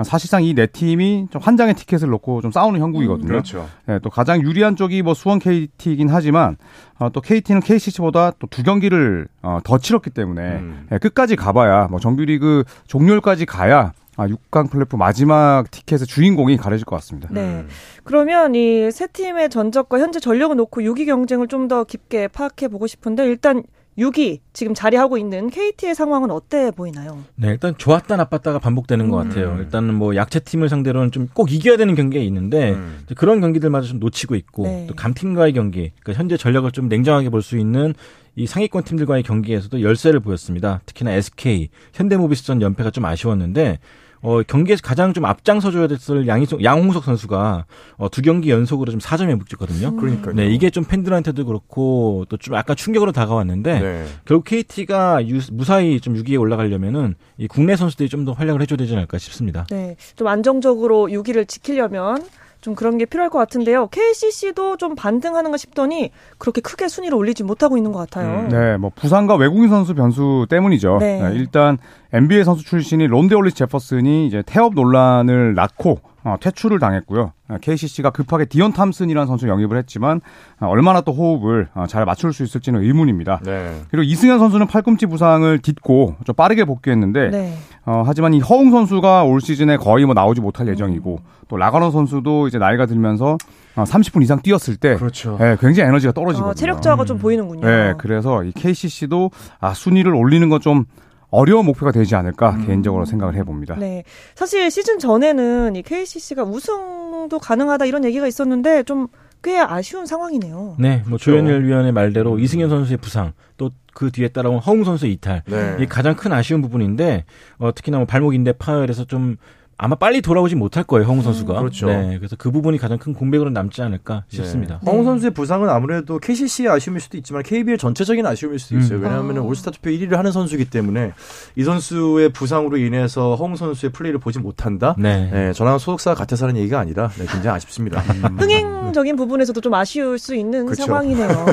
사실상 0.04 0.44
이 0.44 0.54
네 0.54 0.66
팀이 0.66 1.26
좀 1.32 1.42
한 1.42 1.56
장의 1.56 1.74
티켓을 1.74 2.08
놓고 2.08 2.40
좀 2.40 2.52
싸우는 2.52 2.78
형국이거든요. 2.80 3.26
그렇죠. 3.26 3.68
네, 3.86 3.98
또 3.98 4.10
가장 4.10 4.40
유리한 4.42 4.76
쪽이 4.76 5.02
뭐 5.02 5.12
수원 5.14 5.40
KT이긴 5.40 6.08
하지만 6.08 6.56
어, 7.00 7.10
또 7.10 7.20
KT는 7.20 7.60
KCC보다 7.62 8.32
또 8.38 8.46
두 8.48 8.62
경기를 8.62 9.26
어, 9.42 9.58
더 9.64 9.78
치렀기 9.78 10.10
때문에 10.10 10.40
음. 10.58 10.86
예, 10.92 10.98
끝까지 10.98 11.34
가봐야 11.34 11.88
뭐 11.90 11.98
정규리그 11.98 12.62
종료일까지 12.86 13.44
가야 13.46 13.92
아, 14.18 14.26
6강 14.26 14.68
플레이오프 14.70 14.96
마지막 14.96 15.70
티켓의 15.70 16.06
주인공이 16.06 16.56
가려질 16.56 16.84
것 16.84 16.96
같습니다. 16.96 17.28
네. 17.32 17.40
음. 17.40 17.68
그러면 18.04 18.54
이 18.54 18.90
세 18.90 19.06
팀의 19.06 19.48
전적과 19.48 19.98
현재 20.00 20.18
전력을 20.20 20.54
놓고 20.56 20.80
6위 20.82 21.06
경쟁을 21.06 21.46
좀 21.46 21.68
더 21.68 21.84
깊게 21.84 22.28
파악해 22.28 22.68
보고 22.68 22.86
싶은데 22.86 23.24
일단 23.26 23.62
6위 23.98 24.38
지금 24.52 24.74
자리하고 24.74 25.18
있는 25.18 25.50
KT의 25.50 25.94
상황은 25.94 26.30
어때 26.30 26.70
보이나요? 26.70 27.18
네, 27.34 27.48
일단 27.48 27.74
좋았다 27.76 28.16
나빴다가 28.16 28.58
반복되는 28.60 29.08
것 29.10 29.20
음. 29.22 29.28
같아요. 29.28 29.56
일단은 29.58 29.94
뭐 29.94 30.14
약체 30.16 30.38
팀을 30.40 30.68
상대로는 30.68 31.10
좀 31.10 31.28
꼭 31.34 31.52
이겨야 31.52 31.76
되는 31.76 31.94
경기가 31.94 32.22
있는데 32.24 32.72
음. 32.72 33.00
그런 33.16 33.40
경기들마저 33.40 33.88
좀 33.88 33.98
놓치고 33.98 34.34
있고 34.36 34.62
네. 34.64 34.86
또 34.88 34.94
강팀과의 34.94 35.52
경기, 35.52 35.92
그러니까 36.00 36.18
현재 36.18 36.36
전력을 36.36 36.70
좀 36.72 36.88
냉정하게 36.88 37.28
볼 37.30 37.42
수 37.42 37.58
있는 37.58 37.92
이 38.36 38.46
상위권 38.46 38.84
팀들과의 38.84 39.24
경기에서도 39.24 39.82
열세를 39.82 40.20
보였습니다. 40.20 40.80
특히나 40.86 41.10
SK, 41.12 41.68
현대모비스전 41.92 42.62
연패가 42.62 42.90
좀 42.92 43.04
아쉬웠는데 43.04 43.80
어, 44.20 44.42
경기에서 44.42 44.82
가장 44.82 45.12
좀 45.12 45.24
앞장서줘야 45.24 45.86
됐을 45.86 46.26
양희종, 46.26 46.62
양홍석 46.64 47.04
선수가 47.04 47.64
어, 47.96 48.08
두 48.10 48.22
경기 48.22 48.50
연속으로 48.50 48.90
좀 48.90 49.00
4점에 49.00 49.34
묶였거든요. 49.36 49.96
그러니까요. 49.96 50.34
네, 50.34 50.48
이게 50.48 50.70
좀 50.70 50.84
팬들한테도 50.84 51.44
그렇고 51.46 52.24
또 52.28 52.36
좀 52.38 52.54
약간 52.54 52.76
충격으로 52.76 53.12
다가왔는데 53.12 53.80
네. 53.80 54.06
결국 54.24 54.44
KT가 54.44 55.20
무사히 55.52 56.00
좀 56.00 56.14
6위에 56.14 56.38
올라가려면은 56.40 57.14
이 57.36 57.46
국내 57.48 57.74
선수들이 57.76 58.08
좀 58.08 58.24
더 58.24 58.32
활약을 58.32 58.60
해줘야 58.60 58.76
되지 58.76 58.94
않을까 58.94 59.16
싶습니다. 59.18 59.66
네. 59.70 59.96
좀 60.16 60.26
안정적으로 60.26 61.06
6위를 61.08 61.46
지키려면 61.48 62.24
좀 62.60 62.74
그런 62.74 62.98
게 62.98 63.04
필요할 63.04 63.30
것 63.30 63.38
같은데요. 63.38 63.86
KCC도 63.88 64.76
좀 64.78 64.94
반등하는가 64.94 65.56
싶더니 65.56 66.10
그렇게 66.38 66.60
크게 66.60 66.88
순위를 66.88 67.16
올리지 67.16 67.44
못하고 67.44 67.76
있는 67.76 67.92
것 67.92 67.98
같아요. 68.00 68.40
음. 68.40 68.48
네, 68.48 68.76
뭐 68.76 68.90
부상과 68.94 69.36
외국인 69.36 69.68
선수 69.68 69.94
변수 69.94 70.46
때문이죠. 70.48 70.98
네. 71.00 71.22
네, 71.22 71.34
일단 71.36 71.78
NBA 72.12 72.44
선수 72.44 72.64
출신인 72.64 73.06
론데 73.06 73.34
홀리스 73.36 73.56
제퍼슨이 73.56 74.26
이제 74.26 74.42
태업 74.44 74.74
논란을 74.74 75.54
낳고 75.54 76.00
어, 76.24 76.36
퇴출을 76.40 76.78
당했고요. 76.78 77.32
어, 77.48 77.56
KCC가 77.60 78.10
급하게 78.10 78.44
디온 78.44 78.72
탐슨이라는 78.72 79.26
선수 79.26 79.48
영입을 79.48 79.78
했지만 79.78 80.20
어, 80.60 80.66
얼마나 80.66 81.00
또 81.00 81.12
호흡을 81.12 81.68
어, 81.74 81.86
잘 81.86 82.04
맞출 82.04 82.32
수 82.32 82.42
있을지는 82.42 82.82
의문입니다. 82.82 83.40
네. 83.44 83.80
그리고 83.90 84.02
이승현 84.02 84.38
선수는 84.38 84.66
팔꿈치 84.66 85.06
부상을 85.06 85.58
딛고 85.60 86.16
좀 86.24 86.34
빠르게 86.34 86.64
복귀했는데 86.64 87.30
네. 87.30 87.54
어, 87.86 88.02
하지만 88.04 88.34
이 88.34 88.40
허웅 88.40 88.70
선수가 88.70 89.24
올 89.24 89.40
시즌에 89.40 89.76
거의 89.76 90.04
뭐 90.04 90.14
나오지 90.14 90.40
못할 90.40 90.68
예정이고 90.68 91.20
또 91.48 91.56
라가노 91.56 91.90
선수도 91.90 92.48
이제 92.48 92.58
나이가 92.58 92.86
들면서 92.86 93.38
어, 93.76 93.84
30분 93.84 94.22
이상 94.22 94.40
뛰었을 94.42 94.76
때 94.76 94.96
그렇죠. 94.96 95.38
예, 95.40 95.56
굉장히 95.60 95.88
에너지가 95.88 96.12
떨어지거든요. 96.12 96.50
어, 96.50 96.54
체력 96.54 96.82
저하가 96.82 97.04
좀 97.04 97.18
보이는군요. 97.18 97.66
네, 97.66 97.94
그래서 97.96 98.42
이 98.42 98.52
KCC도 98.52 99.30
아, 99.60 99.72
순위를 99.72 100.14
올리는 100.14 100.48
건좀 100.48 100.84
어려운 101.30 101.66
목표가 101.66 101.92
되지 101.92 102.14
않을까 102.14 102.58
개인적으로 102.66 103.04
생각을 103.04 103.34
해봅니다. 103.36 103.76
네. 103.76 104.04
사실 104.34 104.70
시즌 104.70 104.98
전에는 104.98 105.76
이 105.76 105.82
KCC가 105.82 106.44
우승도 106.44 107.38
가능하다 107.38 107.84
이런 107.84 108.04
얘기가 108.04 108.26
있었는데 108.26 108.84
좀 108.84 109.08
꽤 109.42 109.58
아쉬운 109.58 110.06
상황이네요. 110.06 110.76
네, 110.78 111.02
뭐 111.06 111.18
조현일 111.18 111.64
위원의 111.64 111.92
말대로 111.92 112.38
이승현 112.38 112.68
선수의 112.68 112.98
부상, 112.98 113.32
또 113.56 113.70
그 113.94 114.12
뒤에 114.12 114.28
따라온 114.28 114.58
허웅 114.58 114.84
선수의 114.84 115.12
이탈, 115.14 115.42
네. 115.46 115.74
이게 115.76 115.86
가장 115.86 116.14
큰 116.14 116.32
아쉬운 116.32 116.62
부분인데 116.62 117.24
어, 117.58 117.74
특히나 117.74 117.96
뭐 117.96 118.06
발목 118.06 118.32
인대 118.32 118.52
파열에서 118.52 119.06
좀 119.06 119.36
아마 119.80 119.94
빨리 119.94 120.20
돌아오지 120.20 120.56
못할 120.56 120.82
거예요, 120.82 121.06
허웅 121.06 121.22
선수가. 121.22 121.56
그렇죠. 121.60 121.86
네, 121.86 122.18
그래서 122.18 122.34
그 122.36 122.50
부분이 122.50 122.78
가장 122.78 122.98
큰 122.98 123.14
공백으로 123.14 123.50
남지 123.50 123.80
않을까 123.80 124.24
싶습니다. 124.26 124.80
네. 124.82 124.90
황 124.90 125.04
선수의 125.04 125.30
부상은 125.30 125.68
아무래도 125.68 126.18
KCC의 126.18 126.68
아쉬움일 126.68 127.00
수도 127.00 127.16
있지만 127.16 127.44
KBL 127.44 127.78
전체적인 127.78 128.26
아쉬움일 128.26 128.58
수도 128.58 128.76
있어요. 128.76 128.98
음. 128.98 129.04
왜냐하면 129.04 129.38
아. 129.38 129.40
올스타 129.42 129.70
투표 129.70 129.90
1위를 129.90 130.16
하는 130.16 130.32
선수이기 130.32 130.64
때문에 130.64 131.12
이 131.54 131.62
선수의 131.62 132.30
부상으로 132.30 132.76
인해서 132.76 133.36
허웅 133.36 133.54
선수의 133.54 133.92
플레이를 133.92 134.18
보지 134.18 134.40
못한다. 134.40 134.96
네. 134.98 135.30
네, 135.32 135.52
저랑 135.52 135.78
소속사가 135.78 136.16
같아서 136.16 136.46
하는 136.46 136.60
얘기가 136.60 136.80
아니라 136.80 137.08
네, 137.10 137.26
굉장히 137.26 137.54
아쉽습니다. 137.56 138.00
흥행 138.00 138.87
적인 138.92 139.16
부분에서도 139.16 139.60
좀 139.60 139.74
아쉬울 139.74 140.18
수 140.18 140.34
있는 140.34 140.66
그쵸. 140.66 140.84
상황이네요. 140.84 141.28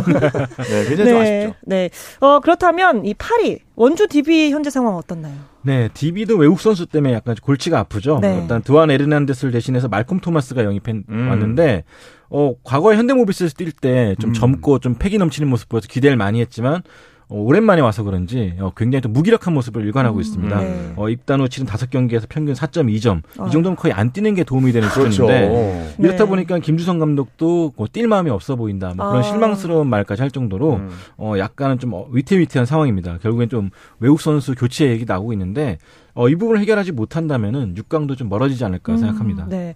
네, 0.69 0.85
굉장히 0.87 1.09
좀 1.09 1.21
아쉽죠. 1.21 1.53
네. 1.63 1.89
어, 2.19 2.39
그렇다면 2.39 3.05
이 3.05 3.13
8위 3.13 3.59
원주 3.75 4.07
DB 4.07 4.51
현재 4.51 4.69
상황 4.69 4.95
어떻나요? 4.95 5.33
네, 5.61 5.89
DB도 5.93 6.37
외국 6.37 6.59
선수 6.59 6.85
때문에 6.85 7.13
약간 7.13 7.35
골치가 7.41 7.79
아프죠. 7.79 8.19
네. 8.21 8.39
일단 8.41 8.61
드완 8.61 8.91
에르난데스를 8.91 9.51
대신해서 9.51 9.87
말콤 9.87 10.19
토마스가 10.19 10.63
영입해 10.63 11.03
음. 11.09 11.27
왔는데 11.29 11.83
어 12.29 12.53
과거에 12.63 12.95
현대모비스에서 12.97 13.53
뛸때좀 13.55 14.25
음. 14.25 14.33
젊고 14.33 14.79
좀 14.79 14.95
패기 14.95 15.17
넘치는 15.17 15.49
모습 15.49 15.69
보여서 15.69 15.87
기대를 15.87 16.17
많이 16.17 16.39
했지만 16.41 16.75
어, 16.75 16.81
오랜만에 17.27 17.81
와서 17.81 18.03
그런지 18.03 18.53
어, 18.59 18.71
굉장히 18.77 19.01
좀 19.01 19.13
무기력한 19.13 19.53
모습을 19.53 19.83
일관하고 19.83 20.19
있습니다. 20.21 20.59
네. 20.59 20.93
어, 20.95 21.09
입단 21.09 21.41
후 21.41 21.49
치른 21.49 21.65
다섯 21.65 21.89
경기에서 21.89 22.27
평균 22.29 22.53
4.2점. 22.53 23.21
아. 23.39 23.47
이 23.47 23.51
정도면 23.51 23.75
거의 23.75 23.93
안 23.93 24.11
뛰는 24.13 24.35
게 24.35 24.43
도움이 24.43 24.71
되는 24.71 24.87
그렇죠. 24.89 25.11
수준인데 25.11 25.95
이렇다 25.99 26.23
네. 26.25 26.29
보니까 26.29 26.59
김주성 26.59 26.99
감독도 26.99 27.73
뭐 27.75 27.87
뛸 27.87 28.07
마음이 28.07 28.29
없어 28.29 28.55
보인다. 28.55 28.93
뭐 28.95 29.07
그런 29.07 29.19
아. 29.19 29.23
실망스러운 29.23 29.87
말까지 29.87 30.21
할 30.21 30.29
정도로 30.31 30.75
음. 30.75 30.89
어 31.17 31.33
약간은 31.37 31.79
좀 31.79 31.93
어, 31.93 32.05
위태위태한 32.11 32.65
상황입니다. 32.65 33.17
결국엔 33.19 33.49
좀 33.49 33.69
외국 33.99 34.21
선수 34.21 34.53
교체 34.55 34.87
얘기 34.89 35.05
나오고 35.05 35.33
있는데 35.33 35.77
어, 36.13 36.29
이 36.29 36.35
부분을 36.35 36.61
해결하지 36.61 36.91
못한다면은 36.91 37.73
6강도 37.75 38.15
좀 38.17 38.29
멀어지지 38.29 38.63
않을까 38.65 38.93
음, 38.93 38.97
생각합니다. 38.97 39.45
네. 39.49 39.73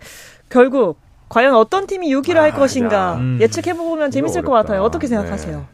결국 0.49 0.99
과연 1.29 1.53
어떤 1.55 1.85
팀이 1.87 2.09
6위를 2.13 2.35
할 2.35 2.51
아, 2.51 2.55
것인가 2.55 2.95
야. 2.95 3.15
음. 3.15 3.37
예측해 3.41 3.75
보면 3.75 4.09
재밌을 4.11 4.41
것 4.41 4.51
어렵다. 4.51 4.67
같아요. 4.67 4.83
어떻게 4.83 5.07
네. 5.07 5.15
생각하세요? 5.15 5.65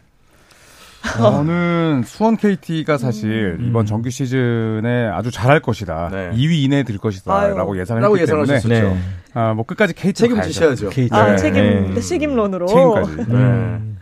저는 1.14 2.04
수원 2.06 2.38
KT가 2.38 2.98
사실 2.98 3.58
음. 3.60 3.68
이번 3.70 3.86
정규 3.86 4.10
시즌에 4.10 5.08
아주 5.08 5.32
잘할 5.32 5.60
것이다. 5.62 6.10
네. 6.12 6.30
2위 6.34 6.64
이내에 6.64 6.84
들 6.84 6.98
것이다라고 6.98 7.74
아유. 7.74 7.82
예상을 7.82 8.02
라고 8.02 8.18
했기 8.18 8.24
예상할 8.24 8.46
때문에. 8.48 8.82
네. 8.82 8.98
아, 9.34 9.54
뭐 9.54 9.66
끝까지 9.66 9.94
KT 9.94 10.14
책임지셔야죠. 10.14 10.90
KT. 10.90 11.10
아, 11.14 11.32
네. 11.32 11.38
책임, 11.38 11.94
네. 11.94 12.02
책임론으로. 12.02 12.68
책임까지. 12.68 13.12
음. 13.32 13.95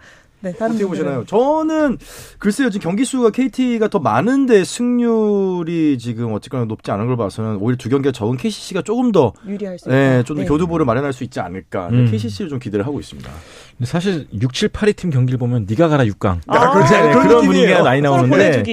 네, 0.44 0.52
다른 0.52 0.76
어떻게. 0.76 0.86
보시나요? 0.86 1.24
저는 1.26 1.98
글쎄요 2.38 2.70
지금 2.70 2.84
경기 2.84 3.06
수가 3.06 3.30
KT가 3.30 3.88
더 3.88 4.00
많은데 4.00 4.66
승률이 4.66 5.98
지금 5.98 6.34
어쨌거나 6.34 6.66
높지 6.66 6.92
않은 6.92 7.08
걸 7.08 7.16
봐서는 7.16 7.58
오히려 7.62 7.78
두 7.78 7.88
경기가 7.88 8.12
적은 8.12 8.36
KCC가 8.36 8.82
조금 8.82 9.14
더 9.14 9.32
유리할 9.48 9.80
수 9.80 9.88
있다. 9.88 9.96
네, 9.96 10.24
좀더 10.24 10.42
네. 10.42 10.48
교두보를 10.48 10.86
마련할 10.86 11.14
수 11.14 11.24
있지 11.24 11.40
않을까. 11.40 11.88
음. 11.88 12.12
KCC를 12.12 12.50
좀 12.50 12.60
기대를 12.60 12.86
하고 12.86 13.00
있습니다. 13.00 13.32
근데 13.78 13.86
사실 13.86 14.28
6, 14.38 14.54
7, 14.54 14.70
8위 14.70 14.96
팀 14.98 15.10
경기를 15.10 15.40
보면 15.40 15.66
네가 15.68 15.88
가라 15.88 16.04
6강. 16.04 16.42
아, 16.48 16.72
그렇죠. 16.74 16.94
네, 16.94 17.02
그런 17.14 17.28
그런. 17.28 17.46
분위기가 17.46 17.82
많이 17.82 18.02
나오는데. 18.02 18.64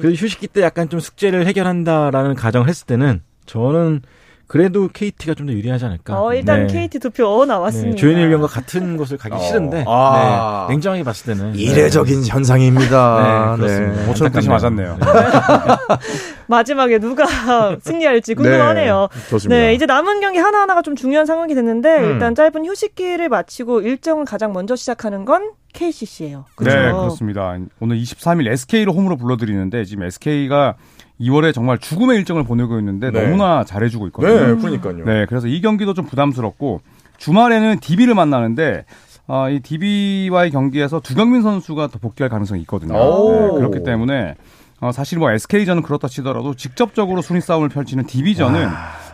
그 0.00 0.12
휴식기 0.12 0.48
때 0.48 0.62
약간 0.62 0.88
좀 0.88 1.00
숙제를 1.00 1.46
해결한다라는 1.46 2.34
가정을 2.34 2.68
했을 2.68 2.86
때는 2.86 3.20
저는 3.44 4.00
그래도 4.50 4.88
KT가 4.92 5.34
좀 5.34 5.46
더 5.46 5.52
유리하지 5.52 5.84
않을까. 5.84 6.20
어, 6.20 6.34
일단 6.34 6.66
네. 6.66 6.72
KT 6.72 6.98
투표 6.98 7.44
나왔습니다. 7.44 7.90
네, 7.90 7.96
조현일 7.96 8.28
위원과 8.30 8.48
같은 8.48 8.96
곳을 8.98 9.16
가기 9.16 9.40
싫은데 9.46 9.84
아. 9.86 10.66
네, 10.68 10.74
냉정하게 10.74 11.04
봤을 11.04 11.36
때는 11.36 11.54
이례적인 11.54 12.24
현상입니다. 12.26 13.56
네, 13.56 13.62
그렇습니다. 13.62 14.06
모처럼 14.06 14.32
뜻이 14.32 14.48
맞았네요. 14.48 14.98
마지막에 16.48 16.98
누가 16.98 17.24
승리할지 17.80 18.34
궁금하네요. 18.34 19.08
좋습니다. 19.30 19.56
네, 19.56 19.74
이제 19.74 19.86
남은 19.86 20.18
경기 20.20 20.40
하나하나가 20.40 20.82
좀 20.82 20.96
중요한 20.96 21.26
상황이 21.26 21.54
됐는데 21.54 21.98
음. 21.98 22.04
일단 22.10 22.34
짧은 22.34 22.66
휴식기를 22.66 23.28
마치고 23.28 23.82
일정을 23.82 24.24
가장 24.24 24.52
먼저 24.52 24.74
시작하는 24.74 25.24
건 25.24 25.52
KCC예요. 25.74 26.46
네, 26.60 26.70
그렇습니다. 26.90 27.56
오늘 27.78 27.98
23일 27.98 28.48
SK를 28.48 28.92
홈으로 28.92 29.16
불러드리는데 29.16 29.84
지금 29.84 30.02
SK가 30.02 30.74
2월에 31.20 31.52
정말 31.52 31.78
죽음의 31.78 32.16
일정을 32.18 32.44
보내고 32.44 32.78
있는데 32.78 33.10
네. 33.10 33.22
너무나 33.22 33.64
잘해주고 33.64 34.06
있거든요. 34.08 34.32
네, 34.32 34.54
그러니까요. 34.56 35.04
네, 35.04 35.26
그래서 35.26 35.46
이 35.46 35.60
경기도 35.60 35.94
좀 35.94 36.06
부담스럽고 36.06 36.80
주말에는 37.18 37.78
DB를 37.80 38.14
만나는데 38.14 38.84
어, 39.26 39.48
이 39.48 39.60
DB와의 39.60 40.50
경기에서 40.50 41.00
두경민 41.00 41.42
선수가 41.42 41.88
더 41.88 41.98
복귀할 41.98 42.30
가능성이 42.30 42.62
있거든요. 42.62 42.94
오. 42.94 43.32
네, 43.32 43.58
그렇기 43.58 43.84
때문에 43.84 44.34
어, 44.80 44.92
사실 44.92 45.18
뭐 45.18 45.30
SK전은 45.30 45.82
그렇다 45.82 46.08
치더라도 46.08 46.54
직접적으로 46.54 47.20
순위 47.20 47.40
싸움을 47.40 47.68
펼치는 47.68 48.06
DB전은 48.06 48.68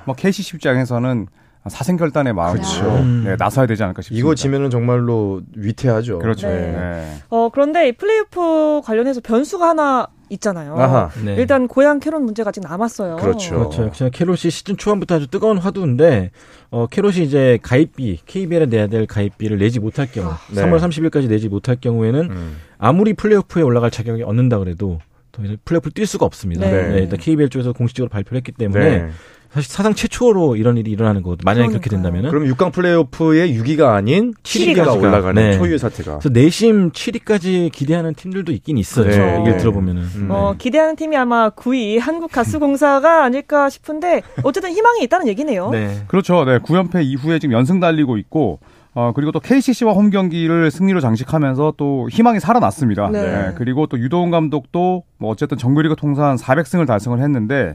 뭐 0.05 0.15
KCC 0.15 0.57
입장에서는 0.57 1.27
사생결단의 1.69 2.33
마음으로 2.33 2.63
그렇죠. 2.63 3.05
네, 3.25 3.35
나서야 3.37 3.67
되지 3.67 3.83
않을까 3.83 4.01
싶습니다. 4.01 4.21
이거 4.21 4.37
지면은 4.37 4.71
정말로 4.71 5.43
위태하죠. 5.57 6.21
그렇죠. 6.21 6.47
네. 6.47 6.73
네. 6.73 7.15
어, 7.29 7.49
그런데 7.53 7.89
이 7.89 7.93
플레이오프 7.93 8.83
관련해서 8.85 9.21
변수가 9.21 9.69
하나 9.69 10.07
있잖아요. 10.31 10.77
아하. 10.77 11.11
네. 11.25 11.37
일단 11.37 11.69
고양 11.69 12.01
캐롯 12.01 12.23
문제가 12.23 12.49
아직 12.49 12.61
남았어요. 12.61 13.17
그렇죠. 13.17 13.55
그렇죠. 13.55 13.83
역시나 13.85 14.11
캐롯이 14.11 14.51
시즌 14.51 14.77
초반부터 14.77 15.17
아주 15.17 15.27
뜨거운 15.29 15.59
화두인데 15.59 16.31
어, 16.71 16.87
캐롯이 16.87 17.19
이제 17.23 17.59
가입비 17.63 18.21
KBL에 18.27 18.67
내야 18.67 18.87
될 18.87 19.07
가입비를 19.07 19.59
내지 19.59 19.81
못할 19.81 20.11
경우 20.11 20.33
네. 20.51 20.63
3월 20.63 20.79
30일까지 20.81 21.29
내지 21.29 21.49
못할 21.49 21.77
경우에는 21.77 22.31
음. 22.31 22.57
아무리 22.79 23.15
플레이오프에 23.15 23.63
올라갈 23.63 23.91
자격이 23.91 24.23
얻는다 24.23 24.59
그래도 24.59 24.99
더 25.33 25.45
이상 25.45 25.57
플레이오프를 25.65 25.93
뛸 25.93 26.07
수가 26.07 26.27
없습니다. 26.27 26.67
네. 26.69 26.89
네. 26.89 26.99
일단 27.03 27.19
KBL 27.19 27.49
쪽에서 27.51 27.73
공식적으로 27.73 28.09
발표를 28.09 28.39
했기 28.39 28.53
때문에 28.53 29.03
네. 29.03 29.11
사실 29.57 29.73
사상 29.73 29.95
최초로 29.95 30.57
이런 30.57 30.77
일이 30.77 30.91
일어나는 30.91 31.23
거거든요. 31.23 31.45
만약에 31.47 31.69
그렇게. 31.69 31.89
된다면은 31.89 32.29
그럼 32.29 32.45
6강 32.45 32.73
플레이오프의 32.75 33.59
6위가 33.59 33.95
아닌 33.95 34.35
7위가 34.43 34.85
7위가 34.85 35.03
올라가는 35.03 35.43
네. 35.43 35.57
초유의 35.57 35.79
사태가. 35.79 36.19
그래서 36.19 36.29
내심 36.29 36.91
7위까지 36.93 37.73
기대하는 37.73 38.13
팀들도 38.13 38.53
있긴 38.53 38.77
있어요. 38.77 39.05
그렇죠. 39.07 39.39
얘기를 39.39 39.57
들어보면은. 39.57 40.03
음. 40.03 40.29
어, 40.31 40.55
기대하는 40.59 40.95
팀이 40.95 41.17
아마 41.17 41.49
9위 41.49 41.99
한국가스공사가 41.99 43.25
아닐까 43.25 43.71
싶은데 43.71 44.21
어쨌든 44.43 44.73
희망이 44.73 45.03
있다는 45.05 45.27
얘기네요. 45.29 45.71
네. 45.71 46.03
그렇죠. 46.07 46.45
네, 46.45 46.59
9연패 46.59 47.03
이후에 47.07 47.39
지금 47.39 47.55
연승 47.55 47.81
달리고 47.81 48.19
있고 48.19 48.61
어, 48.93 49.13
그리고 49.15 49.33
또 49.33 49.41
KCC와 49.41 49.95
홈 49.95 50.11
경기를 50.11 50.71
승리로 50.71 51.01
장식하면서 51.01 51.75
또 51.79 52.09
희망이 52.11 52.41
살아났습니다. 52.41 53.09
네. 53.09 53.53
그리고 53.57 53.87
또 53.87 53.99
유도훈 53.99 54.31
감독도 54.31 55.05
뭐 55.17 55.31
어쨌든 55.31 55.57
정규리그 55.57 55.97
통산 55.97 56.37
400승을 56.37 56.87
달성을 56.87 57.19
했는데 57.19 57.75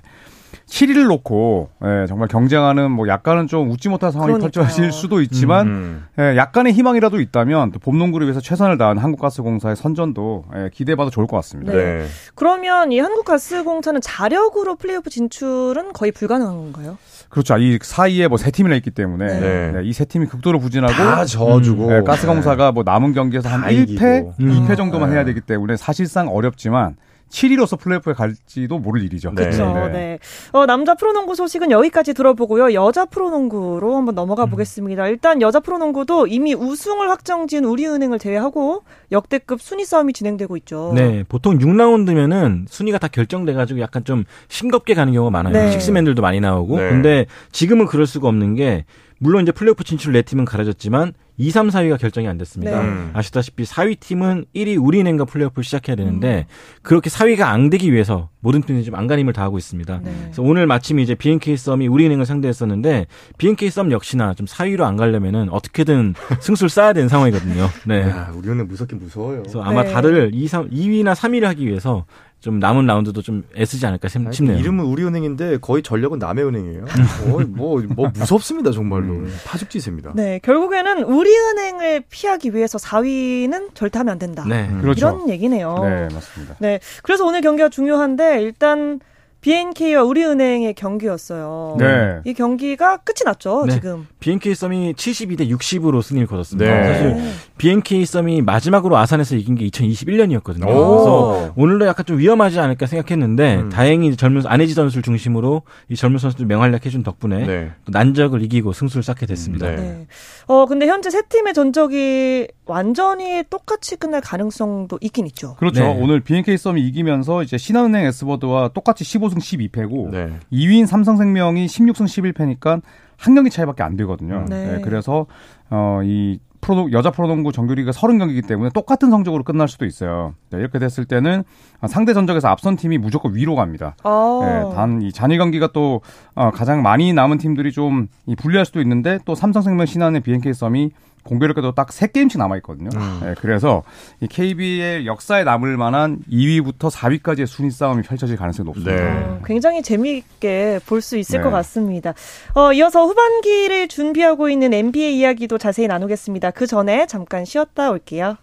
7위를 0.68 1.08
놓고 1.08 1.70
예, 1.84 2.06
정말 2.08 2.28
경쟁하는 2.28 2.92
뭐 2.92 3.08
약간은 3.08 3.48
좀 3.48 3.70
웃지 3.72 3.90
못할 3.90 4.12
상황이 4.12 4.34
그러니까요. 4.34 4.52
펼쳐질 4.66 4.92
수도 4.92 5.22
있지만 5.22 5.68
음. 5.68 6.06
예, 6.20 6.36
약간의 6.38 6.74
희망이라도 6.74 7.20
있다면 7.22 7.72
또 7.72 7.80
봄농구를 7.80 8.28
위해서 8.28 8.40
최선을 8.42 8.78
다한 8.78 8.98
한국가스공사의 8.98 9.76
선전도 9.76 10.46
예, 10.56 10.70
기대해봐도 10.74 11.10
좋을 11.10 11.28
것 11.28 11.36
같습니다. 11.38 11.74
네. 11.74 12.06
그러면 12.36 12.92
이 12.92 13.00
한국가스공사는 13.00 14.00
자력으로 14.02 14.76
플레이오프 14.76 15.10
진출은 15.10 15.94
거의 15.94 16.12
불가능한 16.12 16.56
건가요? 16.56 16.98
그렇죠. 17.30 17.58
이 17.58 17.80
사이에 17.82 18.28
뭐 18.28 18.38
세 18.38 18.52
팀이나 18.52 18.76
있기 18.78 18.92
때문에 18.92 19.40
네. 19.40 19.82
이세 19.84 20.06
팀이 20.06 20.26
극도로 20.26 20.60
부진하고 20.60 20.92
다 20.94 21.24
저어주고. 21.26 21.90
네, 21.92 22.02
가스공사가 22.02 22.72
뭐 22.72 22.84
남은 22.84 23.14
경기에서 23.14 23.48
한다 23.50 23.68
1패, 23.68 23.84
이기고. 23.84 24.36
2패 24.40 24.76
정도만 24.78 25.10
네. 25.10 25.16
해야 25.16 25.26
되기 25.26 25.40
때문에 25.42 25.78
사실상 25.78 26.28
어렵지만 26.28 26.96
7위로서 27.32 27.80
플레이오프에 27.80 28.14
갈지도 28.14 28.78
모를 28.80 29.02
일이죠. 29.04 29.32
네. 29.32 29.44
그렇죠. 29.44 29.90
네. 29.92 30.20
어, 30.52 30.66
남자 30.66 30.96
프로농구 30.96 31.36
소식은 31.36 31.72
여기까지 31.72 32.14
들어보고요. 32.14 32.74
여자 32.74 33.06
프로농구로 33.06 33.96
한번 33.96 34.16
넘어가 34.16 34.46
보겠습니다. 34.46 35.08
일단 35.08 35.42
여자 35.42 35.60
프로농구도 35.60 36.28
이미 36.28 36.54
우승을 36.54 37.10
확정지은 37.10 37.66
우리은행을 37.66 38.20
제외하고 38.20 38.84
역대급 39.12 39.62
순위 39.62 39.86
싸움이 39.86 40.14
진행되고 40.14 40.58
있죠. 40.58 40.92
네, 40.94 41.24
보통 41.28 41.58
6라운드면은 41.58 42.66
순위가 42.68 42.98
다 43.00 43.08
결정돼가지고 43.08 43.80
약간 43.80 44.04
좀 44.04 44.26
싱겁게 44.50 44.94
가는 44.94 45.14
경우가 45.14 45.32
많아요. 45.32 45.54
네. 45.54 45.72
식스맨들도 45.72 46.22
많이 46.22 46.40
나오고. 46.40 46.78
네. 46.78 46.90
근데 46.90 47.26
지금은 47.52 47.86
그럴 47.86 48.06
수가 48.06 48.28
없는 48.28 48.56
게, 48.56 48.86
물론 49.24 49.44
이제 49.44 49.52
플레이오프 49.52 49.84
진출 49.84 50.14
네 50.14 50.24
팀은 50.24 50.46
가려졌지만, 50.46 51.14
2, 51.38 51.52
3, 51.52 51.70
4위가 51.70 52.00
결정이 52.00 52.28
안 52.28 52.40
됐습니다. 52.40 52.82
네. 52.82 52.88
음. 52.88 53.12
아시다시피 53.14 53.66
4위 53.66 54.00
팀은 54.00 54.46
1위 54.56 54.84
우리은행과 54.84 55.26
플레이오프를 55.26 55.64
시작해야 55.64 55.96
되는데, 55.96 56.48
음. 56.50 56.82
그렇게 56.82 57.12
4위가 57.12 57.42
안 57.42 57.70
되기 57.70 57.94
위해서 57.94 58.30
모든 58.40 58.62
팀들이 58.64 58.84
좀 58.84 58.96
안간힘을 58.96 59.34
다하고 59.34 59.60
있습니다. 59.60 60.02
네. 60.04 60.12
그래서 60.24 60.42
오늘 60.42 60.66
마침 60.66 60.98
이제 60.98 61.14
BNK 61.14 61.56
썸이 61.56 61.88
우리은행을 61.88 62.26
상대했었는데, 62.26 63.06
BNK 63.38 63.70
썸 63.70 63.92
역시나 63.92 64.34
좀 64.34 64.48
4위로 64.48 64.82
안 64.82 64.98
가려면은 64.98 65.50
어떻게든 65.50 66.16
승수를 66.42 66.72
쌓아야 66.72 66.94
되는 66.94 67.08
상황이거든요. 67.08 67.70
네. 67.86 68.02
야, 68.02 68.32
우리 68.36 68.50
은행 68.50 68.68
무섭긴 68.68 68.98
무서워요. 68.98 69.44
그래서 69.44 69.62
아마 69.62 69.84
네. 69.84 69.94
다들 69.94 70.32
2, 70.34 70.48
3, 70.48 70.72
2위나 70.72 71.14
3위를 71.14 71.44
하기 71.44 71.68
위해서 71.68 72.06
좀 72.42 72.60
남은 72.60 72.88
라운드도 72.88 73.22
좀 73.22 73.44
애쓰지 73.56 73.86
않을까 73.86 74.08
싶- 74.08 74.26
아니, 74.26 74.34
싶네요. 74.36 74.58
이름은 74.58 74.84
우리은행인데 74.86 75.60
거의 75.60 75.84
전력은 75.84 76.18
남해은행이에요. 76.18 76.86
거의 77.32 77.46
뭐, 77.46 77.80
뭐 77.96 78.10
무섭습니다 78.16 78.72
정말로. 78.72 79.22
파죽지세입니다. 79.46 80.14
네, 80.16 80.40
결국에는 80.44 81.04
우리은행을 81.04 82.04
피하기 82.10 82.56
위해서 82.56 82.80
4위는 82.80 83.76
절대 83.76 84.00
하면 84.00 84.12
안 84.14 84.20
된다. 84.20 84.44
네. 84.48 84.68
그렇죠. 84.82 84.98
이런 85.08 85.30
얘기네요. 85.30 85.76
네, 85.84 86.08
맞습니다. 86.12 86.56
네, 86.60 86.80
그래서 87.04 87.26
오늘 87.28 87.42
경기가 87.42 87.70
중요한데 87.70 88.42
일단 88.42 89.00
BNK와 89.42 90.04
우리은행의 90.04 90.76
경기였어요. 90.76 91.76
네. 91.80 92.22
이 92.26 92.34
경기가 92.34 92.98
끝이 92.98 93.26
났죠, 93.26 93.66
네. 93.66 93.74
지금. 93.74 94.08
BNK 94.20 94.54
썸이 94.54 94.94
72대 94.94 95.50
60으로 95.50 96.04
승리를 96.04 96.28
거뒀습니다. 96.28 96.72
네. 96.72 96.94
사실 96.94 97.34
BNK 97.58 98.06
썸이 98.06 98.44
마지막으로 98.44 98.98
아산에서 98.98 99.36
이긴 99.36 99.56
게 99.56 99.68
2021년이었거든요. 99.68 100.68
오. 100.68 100.92
그래서 100.92 101.54
오늘도 101.56 101.88
약간 101.88 102.06
좀 102.06 102.20
위험하지 102.20 102.60
않을까 102.60 102.86
생각했는데 102.86 103.56
음. 103.56 103.70
다행히 103.70 104.16
젊은 104.16 104.44
안혜지 104.46 104.76
선수를 104.76 105.02
중심으로 105.02 105.64
이 105.90 105.96
젊은 105.96 106.20
선수들 106.20 106.46
명활약 106.46 106.86
해준 106.86 107.02
덕분에 107.02 107.46
네. 107.46 107.72
또 107.86 107.92
난적을 107.92 108.44
이기고 108.44 108.74
승수를 108.74 109.02
쌓게 109.02 109.26
됐습니다. 109.26 109.68
네. 109.72 109.76
네. 109.76 110.08
어, 110.46 110.68
근데 110.68 110.86
현재 110.86 111.10
세 111.10 111.24
팀의 111.24 111.56
전적이 111.56 112.48
완전히 112.72 113.44
똑같이 113.50 113.98
끝날 113.98 114.22
가능성도 114.22 114.98
있긴 115.02 115.28
있죠. 115.28 115.56
그렇죠. 115.56 115.84
네. 115.84 116.00
오늘 116.02 116.22
BNK 116.22 116.58
썸이 116.58 116.82
이기면서 116.88 117.44
이제 117.44 117.58
신한은행 117.58 118.06
S버드와 118.06 118.70
똑같이 118.70 119.04
15승 119.04 119.38
12패고 119.38 120.10
네. 120.10 120.40
2위인 120.54 120.86
삼성생명이 120.86 121.66
16승 121.66 122.06
11패니까 122.06 122.82
한 123.18 123.36
경기 123.36 123.50
차이밖에 123.50 123.84
안 123.84 123.98
되거든요. 123.98 124.46
네. 124.48 124.78
네, 124.78 124.82
그래서 124.82 125.26
어, 125.70 126.00
이 126.04 126.40
프로 126.62 126.92
여자 126.92 127.12
프로농구 127.12 127.52
정규리가 127.52 127.92
30경기이기 127.92 128.48
때문에 128.48 128.70
똑같은 128.74 129.10
성적으로 129.10 129.44
끝날 129.44 129.68
수도 129.68 129.86
있어요. 129.86 130.36
네, 130.52 130.60
이렇게 130.60 130.80
됐을 130.80 131.06
때는 131.06 131.44
상대 131.90 132.14
전적에서 132.14 132.48
앞선 132.48 132.78
팀이 132.78 133.00
무조건 133.00 133.36
위로 133.36 133.56
갑니다. 133.56 133.96
아. 134.04 134.40
네, 134.44 134.76
단이 134.76 135.12
잔여 135.12 135.38
경기가 135.38 135.72
또 135.74 136.02
어, 136.36 136.52
가장 136.52 136.82
많이 136.84 137.12
남은 137.12 137.40
팀들이 137.40 137.72
좀이 137.72 138.36
불리할 138.38 138.66
수도 138.66 138.80
있는데 138.80 139.20
또 139.26 139.36
삼성생명 139.36 139.88
신한의 139.88 140.22
BNK 140.22 140.54
썸이 140.54 140.92
공교롭게도 141.24 141.74
딱 141.74 141.92
세 141.92 142.08
게임씩 142.08 142.40
남아 142.40 142.58
있거든요. 142.58 142.90
네, 143.22 143.36
그래서 143.40 143.84
이 144.22 144.28
KBL 144.28 145.06
역사에 145.06 145.44
남을 145.44 145.78
만한 145.78 146.20
2위부터 146.32 146.90
4위까지의 146.92 147.46
순위 147.48 147.70
싸움이 147.72 148.02
펼쳐질 148.04 148.38
가능성이 148.38 148.66
높습니다. 148.68 148.96
네. 148.96 149.10
어, 149.12 149.42
굉장히 149.46 149.82
재미있게 149.82 150.80
볼 150.86 151.02
수 151.02 151.18
있을 151.18 151.40
네. 151.40 151.44
것 151.44 151.50
같습니다. 151.52 152.14
어, 152.54 152.72
이어서 152.74 153.06
후반기를 153.06 153.88
준비하고 153.88 154.50
있는 154.50 154.74
NBA 154.74 155.18
이야기도 155.20 155.58
자세히 155.58 155.88
나누겠습니다. 155.88 156.52
그 156.52 156.68
전에 156.68 157.06
잠깐 157.08 157.44
쉬었다 157.46 157.92
올게요. 157.92 158.38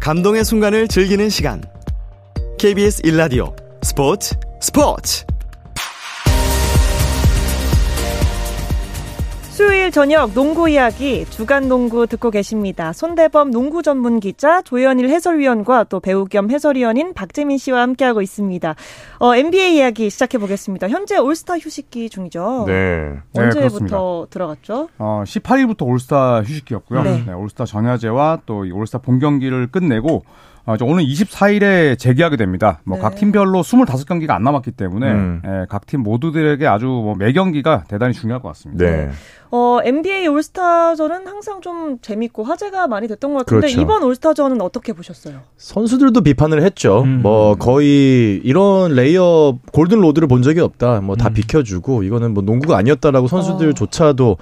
감동의 0.00 0.44
순간을 0.44 0.88
즐기는 0.88 1.28
시간. 1.30 1.62
KBS 2.58 3.02
1라디오 3.02 3.54
스포츠 3.82 4.34
스포츠. 4.60 5.24
수요일 9.86 9.92
저녁 9.92 10.32
농구 10.32 10.68
이야기 10.68 11.24
주간 11.26 11.68
농구 11.68 12.06
듣고 12.06 12.30
계십니다. 12.30 12.92
손대범 12.92 13.50
농구 13.52 13.82
전문 13.82 14.18
기자 14.20 14.60
조현일 14.62 15.08
해설위원과 15.08 15.84
또 15.84 16.00
배우 16.00 16.24
겸 16.24 16.50
해설위원인 16.50 17.14
박재민 17.14 17.56
씨와 17.58 17.82
함께하고 17.82 18.20
있습니다. 18.22 18.74
어, 19.20 19.36
NBA 19.36 19.76
이야기 19.76 20.10
시작해 20.10 20.38
보겠습니다. 20.38 20.88
현재 20.88 21.18
올스타 21.18 21.58
휴식기 21.58 22.10
중이죠. 22.10 22.64
네. 22.66 23.12
네, 23.32 23.42
언제부터 23.42 23.68
그렇습니다. 23.68 23.96
들어갔죠? 24.30 24.88
어, 24.98 25.22
18일부터 25.24 25.86
올스타 25.86 26.42
휴식기였고요. 26.42 27.02
네. 27.02 27.24
네, 27.26 27.32
올스타 27.32 27.64
전야제와 27.64 28.40
또이 28.46 28.72
올스타 28.72 28.98
본 28.98 29.18
경기를 29.20 29.68
끝내고 29.68 30.24
어, 30.68 30.74
이제 30.74 30.84
오늘 30.84 31.04
24일에 31.04 31.96
재개하게 31.96 32.36
됩니다. 32.36 32.80
뭐 32.82 32.96
네. 32.96 33.02
각 33.02 33.14
팀별로 33.14 33.62
25경기가 33.62 34.30
안 34.30 34.42
남았기 34.42 34.72
때문에 34.72 35.12
음. 35.12 35.42
예, 35.44 35.66
각팀 35.68 36.00
모두들에게 36.02 36.66
아주 36.66 36.86
뭐 36.86 37.14
매 37.16 37.32
경기가 37.32 37.84
대단히 37.86 38.12
중요할 38.14 38.42
것 38.42 38.48
같습니다. 38.48 38.84
네. 38.84 39.10
어, 39.50 39.78
NBA 39.84 40.26
올스타전은 40.28 41.26
항상 41.26 41.60
좀 41.60 41.98
재밌고 42.00 42.44
화제가 42.44 42.86
많이 42.86 43.08
됐던 43.08 43.32
것 43.32 43.38
같은데 43.40 43.68
그렇죠. 43.68 43.80
이번 43.80 44.02
올스타전은 44.02 44.60
어떻게 44.60 44.92
보셨어요? 44.92 45.40
선수들도 45.56 46.20
비판을 46.22 46.62
했죠. 46.62 47.02
음. 47.02 47.22
뭐 47.22 47.54
거의 47.56 48.40
이런 48.44 48.92
레이업 48.92 49.58
골든 49.72 50.00
로드를 50.00 50.28
본 50.28 50.42
적이 50.42 50.60
없다. 50.60 51.00
뭐다 51.00 51.28
음. 51.28 51.34
비켜주고 51.34 52.02
이거는 52.02 52.34
뭐 52.34 52.42
농구가 52.42 52.76
아니었다라고 52.76 53.28
선수들조차도 53.28 54.36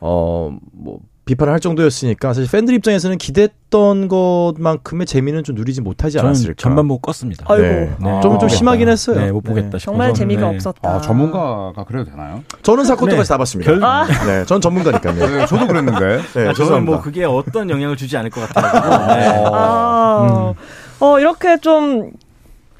어뭐 0.00 0.98
비판을 1.24 1.52
할 1.52 1.60
정도였으니까 1.60 2.34
사실 2.34 2.50
팬들 2.50 2.74
입장에서는 2.74 3.16
기대했던 3.16 4.08
것만큼의 4.08 5.06
재미는 5.06 5.44
좀 5.44 5.54
누리지 5.54 5.80
못하지 5.80 6.18
않았을까. 6.18 6.54
전반 6.56 6.88
보고 6.88 7.00
껐습니다. 7.12 7.48
아이고. 7.48 7.62
네. 7.62 7.70
네, 7.86 7.96
좀, 7.96 8.20
좀 8.22 8.32
보겠다. 8.32 8.48
심하긴 8.48 8.88
했어요. 8.88 9.20
네, 9.20 9.30
못 9.30 9.40
보겠다 9.42 9.70
네. 9.70 9.78
싶어서. 9.78 9.84
정말 9.84 10.12
재미가 10.14 10.40
네. 10.50 10.56
없었다. 10.56 10.90
아, 10.96 11.00
전문가가 11.00 11.84
그래도 11.86 12.10
되나요? 12.10 12.42
저는 12.62 12.84
사코토까지 12.84 13.28
네. 13.28 13.28
다 13.28 13.38
봤습니다. 13.38 13.70
결- 13.72 13.84
아. 13.84 14.04
네, 14.26 14.44
전 14.46 14.60
전문가니까요. 14.60 15.14
네, 15.14 15.46
저도 15.46 15.68
그랬는데. 15.68 16.22
네, 16.34 16.48
아, 16.48 16.52
저는. 16.52 16.84
뭐 16.84 17.00
그게 17.00 17.24
어떤 17.24 17.70
영향을 17.70 17.96
주지 17.96 18.16
않을 18.16 18.28
것 18.30 18.48
같아요. 18.48 19.06
네. 19.14 19.44
아, 19.52 20.54
어, 20.98 21.20
이렇게 21.20 21.56
좀 21.58 22.10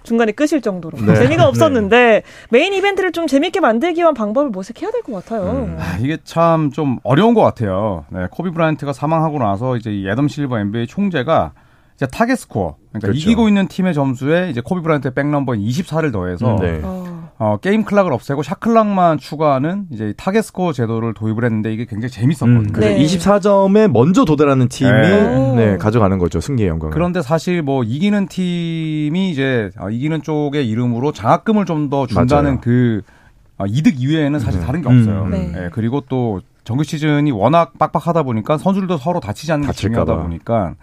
중간에 0.03 0.33
끄실 0.33 0.61
정도로 0.61 0.99
네. 0.99 1.15
재미가 1.15 1.47
없었는데 1.49 2.23
메인 2.51 2.73
이벤트를 2.75 3.13
좀 3.13 3.27
재밌게 3.27 3.61
만들기 3.61 4.01
위한 4.01 4.15
방법을 4.15 4.51
모색해야 4.51 4.91
될 4.91 5.03
것 5.03 5.25
같아요. 5.25 5.51
음. 5.51 5.77
아, 5.79 5.97
이게 6.01 6.19
참 6.25 6.71
좀 6.73 6.99
어려운 7.03 7.35
것 7.35 7.43
같아요. 7.43 8.05
네, 8.11 8.27
코비 8.31 8.51
브라이언트가 8.51 8.93
사망하고 8.93 9.39
나서 9.39 9.77
이제 9.77 9.91
이 9.93 10.09
애덤 10.09 10.29
실버 10.29 10.59
NBA 10.61 10.87
총재가 10.87 11.53
이제 11.97 12.07
타겟 12.07 12.37
스코어, 12.37 12.77
그러니까 12.91 13.09
그렇죠. 13.09 13.19
이기고 13.19 13.49
있는 13.49 13.69
팀의 13.69 13.93
점수에 13.95 14.49
이제 14.51 14.61
코비 14.65 14.81
브라이언트의 14.83 15.13
백넘버인 15.15 15.61
24를 15.61 16.13
더해서 16.13 16.57
음, 16.57 16.61
네. 16.61 16.81
어, 16.83 17.12
어, 17.39 17.57
게임 17.57 17.85
클락을 17.85 18.13
없애고 18.13 18.43
샷 18.45 18.61
클락만 18.61 19.19
추가하는 19.19 19.87
이제 19.91 20.15
타겟 20.17 20.43
스코어 20.43 20.73
제도를 20.73 21.13
도입을 21.15 21.45
했는데 21.45 21.73
이게 21.73 21.87
굉장히 21.87 22.11
재밌었거든요. 22.13 22.61
음, 22.61 22.73
네. 22.81 22.99
24점에 22.99 23.91
먼저 23.91 24.25
도달하는 24.25 24.69
팀이 24.69 24.91
네. 24.91 25.55
네, 25.57 25.77
가져가는 25.77 26.17
거죠. 26.19 26.41
승리의 26.41 26.69
영광을. 26.69 26.93
그런데 26.93 27.21
사실 27.21 27.63
뭐 27.63 27.83
이기는 27.83 28.29
팀이 28.29 29.31
이제 29.31 29.71
어, 29.79 29.91
이기는 29.91 30.23
쪽의 30.23 30.69
이름으로 30.69 31.13
장학금을 31.13 31.65
좀 31.67 31.91
더 31.91 32.07
준다는 32.07 32.45
맞아요. 32.53 32.61
그 32.61 33.03
어, 33.59 33.65
이득 33.67 34.01
이외에는 34.01 34.39
사실 34.39 34.61
음. 34.61 34.67
다른 34.67 34.83
게 34.83 34.89
음. 34.89 34.99
없어요. 34.99 35.27
네. 35.29 35.53
예, 35.57 35.71
그리고 35.73 36.01
또 36.09 36.41
정규 36.65 36.85
시즌이 36.85 37.33
워낙 37.33 37.77
빡빡하다 37.77 38.23
보니까 38.23 38.57
선수들도 38.57 38.99
서로 38.99 39.19
다치지 39.19 39.51
않는 39.53 39.67
게 39.67 39.73
중요하다 39.73 40.15
봐. 40.17 40.23
보니까 40.23 40.75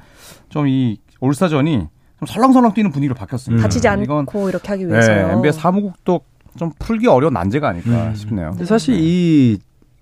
좀 0.50 0.68
이 0.68 0.98
올스타전이 1.22 1.88
좀 2.20 2.26
설렁설렁 2.28 2.74
뛰는 2.74 2.92
분위기를 2.92 3.16
바뀌었습니다. 3.16 3.64
다치지 3.64 3.88
않고 3.88 4.04
이건 4.04 4.26
이렇게 4.50 4.68
하기 4.68 4.84
네, 4.86 4.92
위해서요. 4.92 5.32
NBA 5.38 5.54
사무국도 5.54 6.20
좀 6.60 6.72
풀기 6.78 7.08
어려운 7.08 7.34
난제가 7.34 7.70
아닐까 7.70 8.10
음. 8.10 8.16
싶네요. 8.16 8.52
사실 8.66 8.96
이 9.00 9.58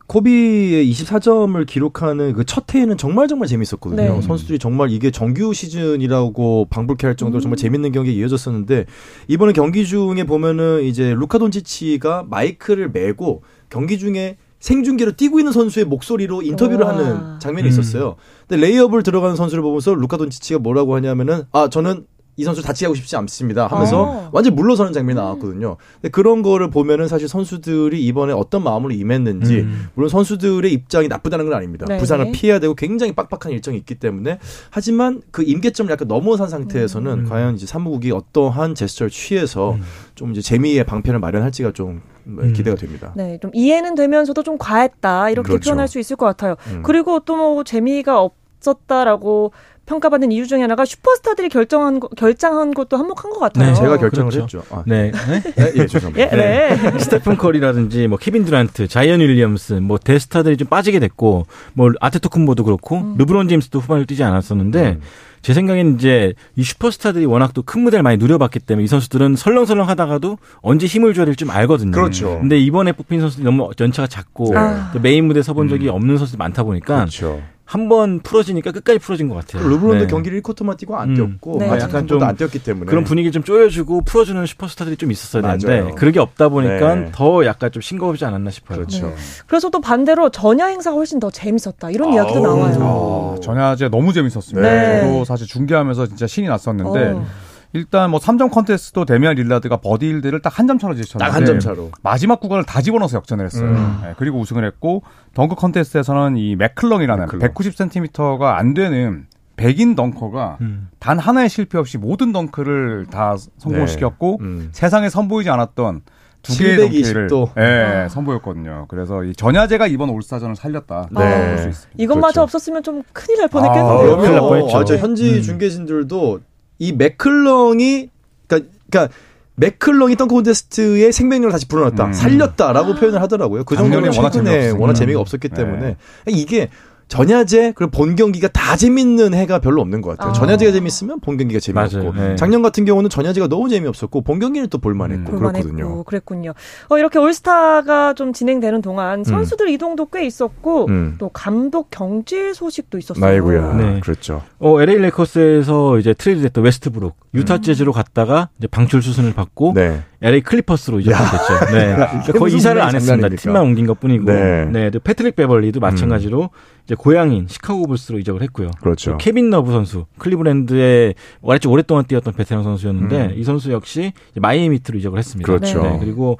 코비의 0.07 0.89
24점을 0.91 1.65
기록하는 1.67 2.33
그 2.33 2.43
첫 2.45 2.73
해에는 2.73 2.97
정말 2.97 3.27
정말 3.27 3.47
재밌었거든요. 3.47 4.01
네. 4.15 4.21
선수들이 4.21 4.57
정말 4.57 4.89
이게 4.89 5.11
정규 5.11 5.53
시즌이라고 5.53 6.67
방불케 6.69 7.05
할 7.05 7.15
정도로 7.15 7.39
음. 7.39 7.43
정말 7.43 7.57
재밌는 7.57 7.91
경기가 7.91 8.15
이어졌었는데 8.17 8.85
이번에 9.27 9.51
경기 9.53 9.85
중에 9.85 10.23
보면은 10.25 10.83
이제 10.83 11.13
루카 11.13 11.37
돈치치가 11.39 12.25
마이크를 12.29 12.89
메고 12.89 13.43
경기 13.69 13.99
중에 13.99 14.37
생중계로 14.59 15.11
뛰고 15.11 15.39
있는 15.39 15.51
선수의 15.51 15.85
목소리로 15.85 16.41
인터뷰를 16.41 16.83
우와. 16.85 16.93
하는 16.97 17.39
장면이 17.39 17.67
음. 17.67 17.69
있었어요. 17.69 18.15
근데 18.47 18.65
레이업을 18.65 19.03
들어가는 19.03 19.35
선수를 19.35 19.61
보면서 19.61 19.93
루카 19.93 20.17
돈치치가 20.17 20.59
뭐라고 20.59 20.95
하냐면은 20.95 21.43
아 21.51 21.67
저는 21.69 22.05
이 22.37 22.43
선수 22.43 22.61
다치게 22.61 22.85
하고 22.85 22.95
싶지 22.95 23.15
않습니다 23.17 23.65
하면서 23.67 24.03
어. 24.03 24.29
완전 24.31 24.55
물러서는 24.55 24.93
장면이 24.93 25.19
나왔거든요. 25.19 25.77
근데 25.95 26.09
그런 26.09 26.43
거를 26.43 26.69
보면은 26.69 27.07
사실 27.07 27.27
선수들이 27.27 28.05
이번에 28.05 28.31
어떤 28.31 28.63
마음으로 28.63 28.93
임했는지 28.93 29.61
음. 29.61 29.89
물론 29.95 30.09
선수들의 30.09 30.71
입장이 30.71 31.07
나쁘다는 31.07 31.45
건 31.45 31.55
아닙니다. 31.55 31.85
네. 31.89 31.97
부상을 31.97 32.31
피해야 32.31 32.59
되고 32.59 32.75
굉장히 32.75 33.13
빡빡한 33.13 33.51
일정이 33.51 33.77
있기 33.77 33.95
때문에 33.95 34.37
하지만 34.69 35.21
그 35.31 35.41
임계점을 35.43 35.91
약간 35.91 36.07
넘어선 36.07 36.47
상태에서는 36.47 37.11
음. 37.11 37.29
과연 37.29 37.55
이제 37.55 37.65
사무국이 37.65 38.11
어떠한 38.11 38.75
제스처를 38.75 39.09
취해서 39.09 39.73
음. 39.73 39.81
좀 40.13 40.31
이제 40.31 40.41
재미의 40.41 40.83
방편을 40.83 41.19
마련할지가 41.19 41.71
좀 41.71 42.01
음. 42.27 42.53
기대가 42.53 42.75
됩니다. 42.75 43.13
네, 43.15 43.39
좀 43.41 43.49
이해는 43.53 43.95
되면서도 43.95 44.43
좀 44.43 44.57
과했다 44.59 45.31
이렇게 45.31 45.47
그렇죠. 45.47 45.71
표현할 45.71 45.87
수 45.87 45.97
있을 45.97 46.15
것 46.15 46.25
같아요. 46.27 46.55
음. 46.67 46.83
그리고 46.83 47.19
또 47.21 47.37
뭐 47.37 47.63
재미가 47.63 48.19
없었다라고 48.21 49.51
평가받는 49.87 50.31
이유 50.31 50.45
중에 50.45 50.61
하나가 50.61 50.85
슈퍼스타들이 50.85 51.49
결장한 51.49 51.99
거, 51.99 52.09
결장한 52.09 52.73
것도 52.73 52.97
한몫한 52.97 53.31
것 53.31 53.39
같아요. 53.39 53.69
네, 53.69 53.73
제가 53.73 53.97
결장을 53.97 54.29
그렇죠. 54.31 54.59
했죠. 54.59 54.75
아, 54.75 54.83
네. 54.85 55.11
네, 55.11 55.71
예, 55.75 55.87
죄송합니다. 55.87 56.19
예, 56.19 56.35
네. 56.35 56.99
스테픈 56.99 57.37
커리라든지 57.37 58.07
뭐 58.07 58.17
케빈 58.17 58.45
듀란트, 58.45 58.87
자이언 58.87 59.21
윌리엄스, 59.21 59.73
뭐 59.73 59.97
대스타들이 59.97 60.57
좀 60.57 60.67
빠지게 60.67 60.99
됐고 60.99 61.47
뭐 61.73 61.91
아테토쿤보도 62.01 62.63
그렇고 62.65 62.97
음. 62.97 63.15
르브론 63.17 63.47
제임스도 63.47 63.79
후반을 63.79 64.05
뛰지 64.05 64.23
않았었는데 64.23 64.89
음. 64.89 65.01
제 65.41 65.53
생각엔 65.53 65.95
이제 65.95 66.33
이 66.57 66.63
슈퍼스타들이 66.63 67.25
워낙 67.25 67.53
또 67.53 67.61
큰 67.61 67.81
무대를 67.81 68.03
많이 68.03 68.17
누려봤기 68.17 68.59
때문에 68.59 68.83
이 68.83 68.87
선수들은 68.87 69.35
설렁설렁 69.35 69.87
하다가도 69.87 70.37
언제 70.61 70.87
힘을 70.87 71.13
줘야 71.13 71.25
될지 71.25 71.45
좀 71.45 71.51
알거든요. 71.51 71.91
그렇죠. 71.91 72.39
근데 72.39 72.59
이번에 72.59 72.91
뽑힌 72.91 73.21
선수들이 73.21 73.45
너무 73.45 73.69
연차가 73.79 74.07
작고 74.07 74.57
아. 74.57 74.91
또 74.93 74.99
메인 74.99 75.25
무대 75.25 75.41
서본 75.41 75.69
적이 75.69 75.87
음. 75.89 75.93
없는 75.95 76.17
선수들이 76.17 76.37
많다 76.39 76.63
보니까 76.63 76.97
그렇죠. 76.97 77.41
한 77.69 77.89
번 77.89 78.21
풀어지니까 78.21 78.71
끝까지 78.71 78.97
풀어진 78.99 79.27
것 79.27 79.35
같아요. 79.35 79.61
르브론도 79.67 80.05
네. 80.05 80.07
경기를 80.07 80.41
1쿼터만 80.41 80.77
뛰고 80.77 80.95
안 80.97 81.09
음. 81.09 81.15
뛰었고 81.15 81.59
네. 81.59 81.67
약간 81.67 81.95
한좀안 81.95 82.37
뛰었기 82.37 82.63
때문에 82.63 82.89
그런 82.89 83.03
분위기를 83.03 83.31
좀 83.33 83.43
쪼여주고 83.43 84.01
풀어주는 84.05 84.45
슈퍼스타들이 84.45 84.95
좀 84.95 85.11
있었어야 85.11 85.41
되는데. 85.41 85.93
그게 85.95 86.19
없다 86.21 86.47
보니까 86.47 86.95
네. 86.95 87.09
더 87.13 87.45
약간 87.45 87.69
좀 87.71 87.81
싱거우지 87.81 88.23
않았나 88.23 88.51
싶어요. 88.51 88.77
그렇죠. 88.79 89.07
네. 89.07 89.15
그래서 89.47 89.69
또 89.69 89.81
반대로 89.81 90.29
전야 90.29 90.67
행사가 90.67 90.95
훨씬 90.95 91.19
더 91.19 91.29
재밌었다 91.29 91.91
이런 91.91 92.13
이야기도 92.13 92.37
아우. 92.45 92.57
나와요. 92.57 93.35
아, 93.37 93.41
전야제 93.41 93.89
너무 93.89 94.13
재밌었습니다. 94.13 94.61
네. 94.61 95.01
저도 95.01 95.25
사실 95.25 95.45
중계하면서 95.47 96.07
진짜 96.07 96.25
신이 96.25 96.47
났었는데 96.47 96.99
어. 97.11 97.25
일단 97.73 98.09
뭐 98.09 98.19
3점 98.19 98.51
컨테스트도 98.51 99.05
데미안 99.05 99.35
릴라드가 99.35 99.77
버디 99.77 100.07
힐드를 100.07 100.41
딱 100.41 100.57
한 100.59 100.67
점 100.67 100.79
차로 100.79 100.95
제쳤는데 100.95 101.25
딱 101.31 101.35
한 101.35 101.45
점 101.45 101.59
차로. 101.59 101.91
마지막 102.01 102.39
구간을 102.39 102.63
다 102.63 102.81
집어넣어서 102.81 103.17
역전을 103.17 103.45
했어요. 103.45 103.69
음. 103.69 103.99
네, 104.03 104.13
그리고 104.17 104.39
우승을 104.39 104.65
했고 104.65 105.03
덩크 105.33 105.55
컨테스트에서는 105.55 106.37
이 106.37 106.55
맥클렁이라는 106.55 107.25
맥클렁. 107.25 107.53
190cm가 107.53 108.55
안 108.55 108.73
되는 108.73 109.25
백인 109.55 109.95
덩커가 109.95 110.57
음. 110.61 110.89
단 110.99 111.19
하나의 111.19 111.49
실패 111.49 111.77
없이 111.77 111.97
모든 111.97 112.31
덩크를 112.31 113.07
다 113.11 113.35
성공시켰고 113.57 114.37
음. 114.41 114.69
세상에 114.71 115.09
선보이지 115.09 115.49
않았던 115.49 116.01
두 116.43 116.57
개의 116.57 116.77
720 116.77 117.03
덩크를 117.03 117.27
도. 117.27 117.49
예, 117.57 118.03
아. 118.05 118.09
선보였거든요. 118.09 118.85
그래서 118.87 119.23
이 119.23 119.33
전야제가 119.33 119.87
이번 119.87 120.09
올스타전을 120.11 120.55
살렸다. 120.55 121.09
네. 121.11 121.47
볼수 121.49 121.69
있습니다. 121.69 121.89
이것마저 122.03 122.27
그렇죠. 122.27 122.41
없었으면 122.43 122.83
좀 122.83 123.01
큰일 123.11 123.37
날 123.39 123.45
아, 123.45 123.47
뻔했겠는데요. 123.49 124.17
큰일 124.17 124.31
날 124.31 124.41
그러면 124.41 124.49
뻔했죠. 124.49 124.77
아, 124.77 124.85
저 124.85 124.95
현지 124.97 125.37
음. 125.37 125.41
중계진들도 125.41 126.39
이 126.79 126.91
맥클렁이 126.93 128.09
그러니까, 128.47 128.71
그러니까 128.89 129.13
맥클렁이 129.55 130.15
덩크 130.15 130.35
콘테스트의 130.35 131.11
생명력을 131.11 131.51
다시 131.51 131.67
불어넣었다, 131.67 132.05
음. 132.05 132.13
살렸다라고 132.13 132.93
표현을 132.95 133.21
하더라고요. 133.21 133.63
그 133.63 133.75
워낙 133.75 134.11
최근에. 134.11 134.69
워낙 134.69 134.93
재미가 134.93 135.19
없었기 135.19 135.49
네. 135.49 135.55
때문에 135.55 135.95
이게 136.27 136.69
전야제 137.07 137.73
그리고 137.75 137.91
본 137.91 138.15
경기가 138.15 138.47
다 138.49 138.75
재밌는 138.75 139.33
해가 139.33 139.59
별로 139.59 139.81
없는 139.81 140.01
것 140.01 140.11
같아요. 140.11 140.31
아. 140.31 140.33
전야제가 140.33 140.71
재밌으면 140.73 141.19
본 141.21 141.37
경기가 141.37 141.59
재미없고 141.59 141.97
맞아요. 141.97 142.13
네. 142.13 142.35
작년 142.35 142.61
같은 142.61 142.85
경우는 142.85 143.09
전야제가 143.09 143.47
너무 143.47 143.69
재미없었고 143.69 144.21
본 144.21 144.39
경기는 144.39 144.67
또 144.69 144.77
볼만했고 144.77 145.31
음. 145.31 145.37
그렇거든요. 145.37 145.63
볼만했고 145.63 146.03
그랬군요. 146.03 146.53
어, 146.89 146.97
이렇게 146.97 147.19
올스타가 147.19 148.13
좀 148.13 148.33
진행되는 148.33 148.81
동안 148.81 149.23
선수들 149.23 149.69
이동도 149.69 150.07
꽤 150.07 150.25
있었고 150.25 150.87
음. 150.87 151.15
또 151.17 151.29
감독 151.29 151.89
경질 151.91 152.53
소식도 152.53 152.97
있었어요. 152.97 153.25
아이고야, 153.25 153.73
네. 153.73 153.99
그렇죠. 154.01 154.43
어, 154.59 154.81
LA 154.81 154.97
레이커스에서 154.97 155.99
이제 155.99 156.13
트레이드됐던 156.13 156.63
웨스트브룩, 156.63 157.15
유타 157.33 157.59
재즈로 157.61 157.93
갔다가 157.93 158.49
이제 158.57 158.67
방출 158.67 159.01
수순을 159.01 159.33
받고 159.33 159.73
네. 159.75 160.01
LA 160.21 160.41
클리퍼스로 160.41 160.99
이적됐죠. 160.99 161.65
네. 161.73 161.93
그러니까 161.95 162.33
거의 162.33 162.55
이사를 162.55 162.81
안? 162.81 162.95
했습니다. 162.95 163.29
팀만 163.29 163.61
옮긴 163.61 163.85
것 163.85 163.99
뿐이고. 163.99 164.25
네. 164.25 164.65
네. 164.65 164.89
또 164.89 164.99
패트릭 164.99 165.35
베벌리도 165.35 165.79
마찬가지로 165.79 166.49
이제 166.85 166.95
고향인 166.95 167.47
시카고 167.47 167.85
불스로 167.87 168.17
이적을 168.19 168.41
했고요. 168.43 168.71
그렇죠. 168.81 169.11
또 169.11 169.17
케빈 169.17 169.49
러브 169.49 169.71
선수, 169.71 170.05
클리브랜드에 170.17 171.13
아주 171.47 171.69
오랫동안 171.69 172.05
뛰었던 172.05 172.33
베테랑 172.33 172.63
선수였는데 172.63 173.25
음. 173.27 173.33
이 173.35 173.43
선수 173.43 173.71
역시 173.71 174.13
마이애미 174.35 174.66
히트로 174.66 174.97
이적을 174.99 175.19
했습니다. 175.19 175.45
그렇죠. 175.45 175.83
네. 175.83 175.97
그리고 175.99 176.39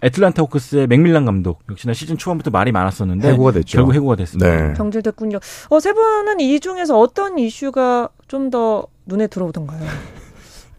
애틀란타 0.00 0.42
호크스의 0.42 0.86
맥밀란 0.86 1.24
감독 1.24 1.60
역시나 1.68 1.92
시즌 1.92 2.16
초반부터 2.16 2.50
말이 2.50 2.70
많았었는데 2.70 3.32
해고가 3.32 3.50
됐죠. 3.50 3.78
결국 3.78 3.94
해고가 3.94 4.14
됐습니다. 4.14 4.68
네. 4.68 4.74
경질됐군요. 4.74 5.38
어, 5.70 5.80
세 5.80 5.92
분은 5.92 6.38
이 6.40 6.60
중에서 6.60 6.98
어떤 6.98 7.38
이슈가 7.38 8.08
좀 8.28 8.50
더 8.50 8.86
눈에 9.06 9.26
들어오던가요? 9.26 9.80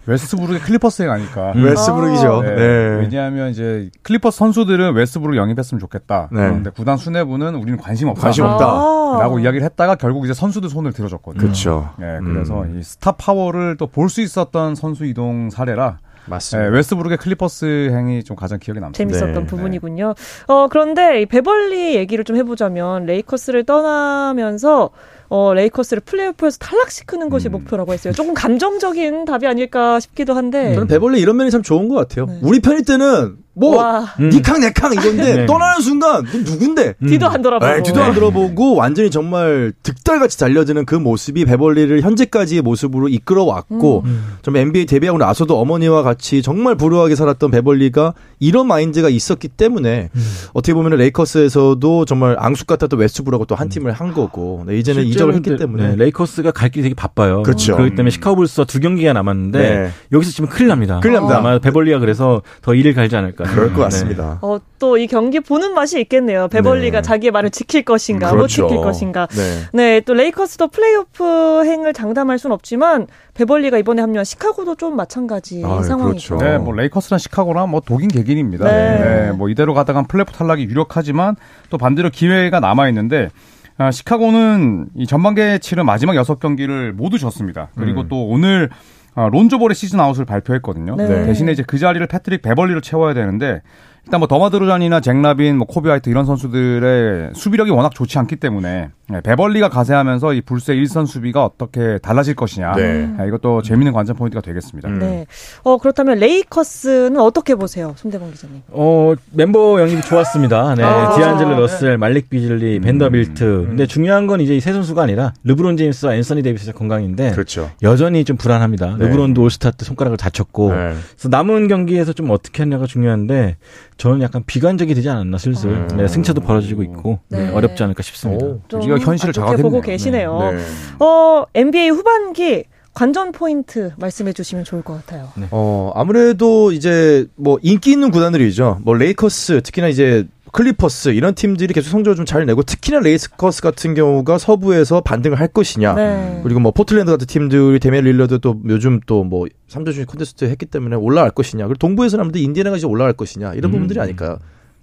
웨스트브룩의 0.09 0.59
클리퍼스에 0.61 1.05
가니까. 1.05 1.51
음. 1.55 1.63
웨스트브룩이죠. 1.63 2.41
네. 2.41 2.55
네. 2.55 2.63
왜냐하면 3.01 3.49
이제 3.51 3.89
클리퍼스 4.01 4.37
선수들은 4.37 4.93
웨스트브룩 4.93 5.35
영입했으면 5.37 5.79
좋겠다. 5.79 6.29
네. 6.31 6.39
그런데 6.41 6.69
구단 6.71 6.97
수뇌부는 6.97 7.55
우리는 7.55 7.77
관심 7.77 8.07
없다. 8.09 8.21
관심 8.21 8.45
없다. 8.45 8.65
아. 8.65 9.17
라고 9.21 9.39
이야기를 9.39 9.63
했다가 9.65 9.95
결국 9.95 10.25
이제 10.25 10.33
선수들 10.33 10.69
손을 10.69 10.93
들어줬거든요. 10.93 11.41
그렇죠. 11.41 11.91
예, 12.01 12.19
그래서 12.23 12.61
음. 12.63 12.77
이 12.79 12.83
스타 12.83 13.11
파워를 13.13 13.77
또 13.77 13.87
볼 13.89 14.09
수 14.09 14.21
있었던 14.21 14.73
선수 14.75 15.05
이동 15.05 15.49
사례라 15.51 15.97
예, 16.01 16.29
맞습니다. 16.29 16.69
웨스트브룩의 16.71 17.17
클리퍼스 17.17 17.91
행이 17.93 18.23
좀 18.23 18.35
가장 18.35 18.57
기억에 18.59 18.79
남습니다. 18.79 19.19
재밌었던 19.19 19.43
네. 19.43 19.47
부분이군요. 19.47 20.13
어, 20.47 20.67
그런데 20.69 21.21
이 21.21 21.25
베벌리 21.25 21.95
얘기를 21.95 22.23
좀 22.23 22.35
해보자면 22.37 23.05
레이커스를 23.05 23.65
떠나면서 23.65 24.89
어, 25.29 25.53
레이커스를 25.53 26.01
플레이오프에서 26.01 26.57
탈락시키는 26.57 27.29
것이 27.29 27.49
음. 27.49 27.53
목표라고 27.53 27.93
했어요. 27.93 28.13
조금 28.13 28.33
감정적인 28.33 29.25
답이 29.25 29.45
아닐까 29.45 29.99
싶기도 29.99 30.33
한데. 30.33 30.73
저는 30.73 30.87
베벌리 30.87 31.21
이런 31.21 31.37
면이 31.37 31.51
참 31.51 31.61
좋은 31.61 31.87
것 31.87 31.95
같아요. 31.95 32.25
네. 32.25 32.39
우리 32.41 32.59
편일 32.59 32.83
때는 32.83 33.37
뭐 33.59 33.77
와, 33.77 34.05
음. 34.19 34.29
니캉 34.29 34.59
내캉 34.61 34.93
이건데 34.93 35.35
네. 35.35 35.45
떠나는 35.45 35.81
순간 35.81 36.25
너 36.25 36.37
누군데? 36.39 36.95
뒤도 37.07 37.27
안 37.27 37.41
돌아보고. 37.41 37.71
네, 37.71 37.83
뒤도 37.83 38.01
안 38.01 38.13
돌아보고 38.13 38.75
완전히 38.75 39.11
정말 39.11 39.71
득달같이 39.83 40.39
달려드는 40.39 40.85
그 40.85 40.95
모습이 40.95 41.45
베벌리를 41.45 42.01
현재까지의 42.01 42.61
모습으로 42.63 43.07
이끌어왔고 43.09 44.03
음. 44.05 44.23
좀 44.41 44.55
NBA 44.57 44.85
데뷔하고 44.87 45.19
나서도 45.19 45.59
어머니와 45.59 46.01
같이 46.03 46.41
정말 46.41 46.75
불우하게 46.75 47.15
살았던 47.15 47.51
베벌리가 47.51 48.13
이런 48.39 48.67
마인드가 48.67 49.09
있었기 49.09 49.49
때문에 49.49 50.09
음. 50.15 50.21
어떻게 50.53 50.73
보면 50.73 50.97
레이커스에서도 50.97 52.05
정말 52.05 52.35
앙숙 52.39 52.65
같았던 52.67 52.99
웨스트브룩하고 52.99 53.45
또 53.45 53.59
한 53.59 53.67
팀을 53.67 53.91
한 53.91 54.13
거고 54.13 54.63
네, 54.65 54.77
이제는 54.77 55.03
이적을 55.03 55.33
했기 55.35 55.57
때문에 55.57 55.89
네, 55.89 55.95
레이커스가 55.97 56.51
갈 56.51 56.69
길이 56.69 56.83
되게 56.83 56.95
바빠요. 56.95 57.43
그렇죠. 57.43 57.75
그렇기 57.75 57.93
때문에 57.95 58.09
시카고 58.11 58.37
불스와 58.37 58.65
두 58.65 58.79
경기가 58.79 59.11
남았는데 59.11 59.59
네. 59.59 59.89
여기서 60.13 60.31
지금 60.31 60.47
큰일 60.47 60.69
납니다. 60.69 61.01
큰일 61.01 61.15
납니다. 61.15 61.39
아마 61.39 61.59
베벌리가 61.59 61.99
그래서 61.99 62.41
더 62.61 62.73
일을 62.73 62.93
갈지 62.93 63.17
않을까. 63.17 63.43
그럴 63.51 63.69
것 63.69 63.75
네. 63.75 63.81
같습니다. 63.83 64.39
어, 64.41 64.59
또 64.79 64.97
이 64.99 65.07
경기 65.07 65.39
보는 65.39 65.73
맛이 65.73 65.99
있겠네요. 66.01 66.47
베벌리가 66.49 66.99
네. 66.99 67.01
자기의 67.01 67.31
말을 67.31 67.49
지킬 67.51 67.83
것인가, 67.83 68.31
그렇죠. 68.31 68.63
못 68.63 68.67
지킬 68.69 68.83
것인가. 68.83 69.27
네. 69.27 69.59
네, 69.73 69.99
또 70.01 70.13
레이커스도 70.13 70.67
플레이오프 70.67 71.63
행을 71.65 71.93
장담할 71.93 72.37
순 72.39 72.51
없지만 72.51 73.07
베벌리가 73.33 73.77
이번에 73.77 74.01
합류한 74.01 74.25
시카고도 74.25 74.75
좀 74.75 74.95
마찬가지 74.95 75.63
아유, 75.65 75.83
상황이죠. 75.83 76.37
그렇죠. 76.37 76.51
네, 76.51 76.57
뭐 76.57 76.73
레이커스랑 76.73 77.17
시카고랑 77.17 77.69
뭐 77.69 77.81
도긴개긴입니다. 77.81 78.65
네. 78.65 78.99
네. 78.99 79.31
뭐 79.31 79.49
이대로 79.49 79.73
가다간 79.73 80.05
플레이오프 80.07 80.31
탈락이 80.33 80.63
유력하지만 80.63 81.35
또 81.69 81.77
반대로 81.77 82.09
기회가 82.09 82.59
남아 82.59 82.89
있는데 82.89 83.29
아, 83.77 83.91
시카고는 83.91 84.87
이 84.95 85.07
전반기에 85.07 85.59
치른 85.59 85.85
마지막 85.85 86.15
여섯 86.17 86.39
경기를 86.39 86.91
모두 86.91 87.17
졌습니다. 87.17 87.69
그리고 87.77 88.01
음. 88.01 88.07
또 88.09 88.27
오늘 88.27 88.69
아, 88.71 88.75
론조볼의 89.15 89.75
시즌 89.75 89.99
아웃을 89.99 90.25
발표했거든요. 90.25 90.95
네. 90.95 91.25
대신에 91.25 91.51
이제 91.51 91.63
그 91.65 91.77
자리를 91.77 92.05
패트릭 92.07 92.41
베벌리로 92.41 92.81
채워야 92.81 93.13
되는데 93.13 93.61
일단 94.05 94.19
뭐 94.19 94.27
더마 94.27 94.50
드로잔이나 94.50 95.01
잭 95.01 95.24
라빈, 95.24 95.57
뭐 95.57 95.67
코비 95.67 95.89
화이트 95.89 96.09
이런 96.09 96.25
선수들의 96.25 97.31
수비력이 97.35 97.69
워낙 97.71 97.93
좋지 97.93 98.17
않기 98.17 98.37
때문에 98.37 98.89
네, 99.11 99.21
베벌리가 99.21 99.69
가세하면서 99.69 100.33
이 100.33 100.41
불스의 100.41 100.77
일선 100.77 101.05
수비가 101.05 101.43
어떻게 101.43 101.97
달라질 101.99 102.35
것이냐. 102.35 102.73
네. 102.75 103.09
아, 103.17 103.25
이것도 103.25 103.63
재밌는 103.63 103.91
관전 103.91 104.15
포인트가 104.15 104.41
되겠습니다. 104.41 104.87
음. 104.89 104.99
네. 104.99 105.25
어, 105.63 105.77
그렇다면 105.77 106.19
레이커스는 106.19 107.17
어떻게 107.19 107.55
보세요? 107.55 107.93
손대범 107.97 108.31
기자님. 108.31 108.61
어, 108.69 109.13
멤버 109.31 109.81
영입이 109.81 110.01
좋았습니다. 110.03 110.75
네. 110.75 110.83
아, 110.83 111.15
디안젤로 111.15 111.51
네. 111.51 111.55
러셀, 111.57 111.97
말릭 111.97 112.29
비즐리, 112.29 112.77
음. 112.77 112.81
벤더빌트. 112.81 113.65
근데 113.69 113.85
중요한 113.87 114.27
건 114.27 114.41
이제 114.41 114.55
이 114.55 114.59
세 114.59 114.73
선수가 114.73 115.01
아니라 115.01 115.33
르브론 115.43 115.77
제임스와 115.77 116.13
앤서니 116.15 116.43
데이비스의 116.43 116.73
건강인데 116.73 117.31
그렇죠. 117.31 117.71
여전히 117.81 118.23
좀 118.23 118.37
불안합니다. 118.37 118.97
네. 118.99 119.05
르브론도 119.05 119.41
올스타 119.41 119.71
때 119.71 119.83
손가락을 119.85 120.17
다쳤고 120.17 120.69
네. 120.69 120.93
그래서 121.15 121.29
남은 121.29 121.67
경기에서 121.67 122.13
좀 122.13 122.29
어떻게 122.29 122.61
하냐가 122.61 122.85
중요한데 122.85 123.57
저는 123.99 124.21
약간 124.21 124.43
비관적이 124.47 124.95
되지 124.95 125.09
않았나 125.09 125.37
슬슬 125.37 125.69
음. 125.69 125.87
네, 125.97 126.07
승차도 126.07 126.39
벌어지고 126.41 126.83
있고 126.83 127.19
네, 127.27 127.45
네. 127.45 127.53
어렵지 127.53 127.83
않을까 127.83 128.01
싶습니다. 128.01 128.45
우리가 128.73 128.97
현실을 128.97 129.33
자각했네요. 129.33 129.61
보고 129.61 129.81
계시네요. 129.81 130.51
네. 130.53 130.57
어, 131.05 131.45
NBA 131.53 131.89
후반기 131.89 132.63
관전 132.93 133.33
포인트 133.33 133.91
말씀해 133.97 134.31
주시면 134.31 134.63
좋을 134.63 134.81
것 134.83 134.93
같아요. 135.05 135.29
어, 135.51 135.91
아무래도 135.95 136.71
이제 136.71 137.27
뭐 137.35 137.59
인기 137.61 137.91
있는 137.91 138.09
구단들이죠. 138.09 138.79
뭐 138.83 138.93
레이커스, 138.93 139.61
특히나 139.63 139.89
이제 139.89 140.25
클리퍼스 140.51 141.09
이런 141.09 141.33
팀들이 141.35 141.73
계속 141.73 141.89
성적을 141.89 142.15
좀 142.15 142.25
잘 142.25 142.45
내고 142.45 142.61
특히나 142.63 142.99
레이커스 142.99 143.61
같은 143.61 143.93
경우가 143.93 144.37
서부에서 144.37 145.01
반등을 145.01 145.39
할 145.39 145.47
것이냐. 145.47 145.93
네. 145.93 146.39
그리고 146.43 146.59
뭐 146.59 146.71
포틀랜드 146.71 147.11
같은 147.11 147.25
팀들이 147.27 147.79
데미안 147.79 148.03
릴러드 148.05 148.39
또 148.39 148.59
요즘 148.67 148.99
또 149.05 149.23
뭐 149.23 149.45
3점슛 149.69 150.05
콘테스트 150.05 150.45
했기 150.45 150.65
때문에 150.65 150.95
올라갈 150.95 151.31
것이냐. 151.31 151.65
그리고 151.67 151.77
동부에서는 151.77 152.21
아무래도 152.21 152.39
인디애나가 152.39 152.77
이제 152.77 152.87
올라갈 152.87 153.13
것이냐. 153.13 153.53
이런 153.53 153.69
음. 153.69 153.73
부분들이 153.73 153.99
아닐까요? 153.99 154.39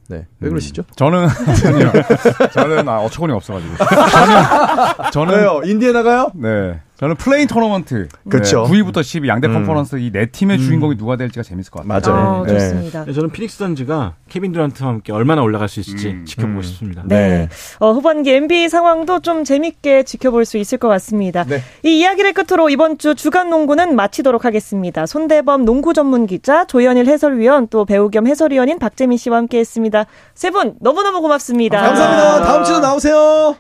네. 0.09 0.27
왜 0.41 0.49
그러시죠? 0.49 0.85
저는. 0.95 1.27
저는 2.55 2.89
아, 2.89 2.99
어처구니 3.01 3.33
없어가지고. 3.33 3.75
저는 5.13 5.13
저는 5.13 5.35
왜요? 5.35 5.61
인디애나가요? 5.65 6.31
네. 6.37 6.81
저는 6.99 7.15
play-in 7.17 7.47
토너먼트. 7.47 8.09
그쵸. 8.29 8.67
네, 8.67 8.73
9위부터 8.83 8.95
10위 9.01 9.29
양대 9.29 9.49
음. 9.49 9.53
컨퍼런스 9.53 9.97
이 9.97 10.07
네 10.07 10.27
팀의 10.27 10.59
주인공이 10.59 10.97
누가 10.97 11.17
될지가 11.17 11.43
재밌을 11.43 11.71
것 11.71 11.87
같아요. 11.87 12.15
맞아요. 12.15 12.43
아, 12.43 12.47
네. 12.47 12.53
좋습니다. 12.59 13.05
네, 13.05 13.13
저는 13.13 13.31
피닉스 13.31 13.59
선즈가 13.59 14.15
케빈 14.29 14.53
듀란트와 14.53 14.89
함께 14.89 15.13
얼마나 15.13 15.43
올라갈 15.43 15.69
수 15.69 15.81
있을지 15.81 16.09
음. 16.09 16.25
지켜보고 16.25 16.57
음. 16.59 16.63
싶습니다. 16.63 17.03
네. 17.05 17.49
어, 17.81 17.93
후반기 17.93 18.33
NBA 18.33 18.69
상황도 18.69 19.21
좀 19.21 19.45
재밌게 19.45 20.05
지켜볼 20.05 20.45
수 20.47 20.57
있을 20.57 20.79
것 20.79 20.89
같습니다. 20.89 21.45
네. 21.45 21.61
이 21.85 21.99
이야기를 22.01 22.33
끝으로 22.33 22.71
이번 22.71 22.99
주 22.99 23.15
주간 23.15 23.51
농구는 23.51 23.95
마치도록 23.95 24.45
하겠습니다. 24.45 25.05
손대범 25.07 25.65
농구 25.65 25.93
전문 25.93 26.27
기자, 26.27 26.65
조현일 26.65 27.07
해설위원, 27.07 27.69
또 27.69 27.85
배우 27.85 28.09
겸 28.11 28.27
해설위원인 28.27 28.79
박재민 28.79 29.19
씨와 29.19 29.37
함께 29.37 29.59
했습니다. 29.59 30.07
세 30.35 30.51
분 30.51 30.75
너무너무 30.81 31.21
고맙습니다. 31.21 31.81
감사합니다. 31.83 32.43
다음 32.45 32.65
주도 32.65 32.81
나오세요. 32.81 33.57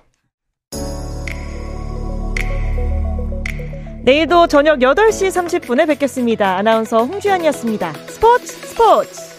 내일도 4.07 4.47
저녁 4.47 4.79
8시 4.79 5.33
30분에 5.33 5.85
뵙겠습니다. 5.88 6.59
아나운서 6.59 7.05
홍주연이었습니다. 7.05 7.92
스포츠 8.07 8.47
스포츠! 8.47 9.36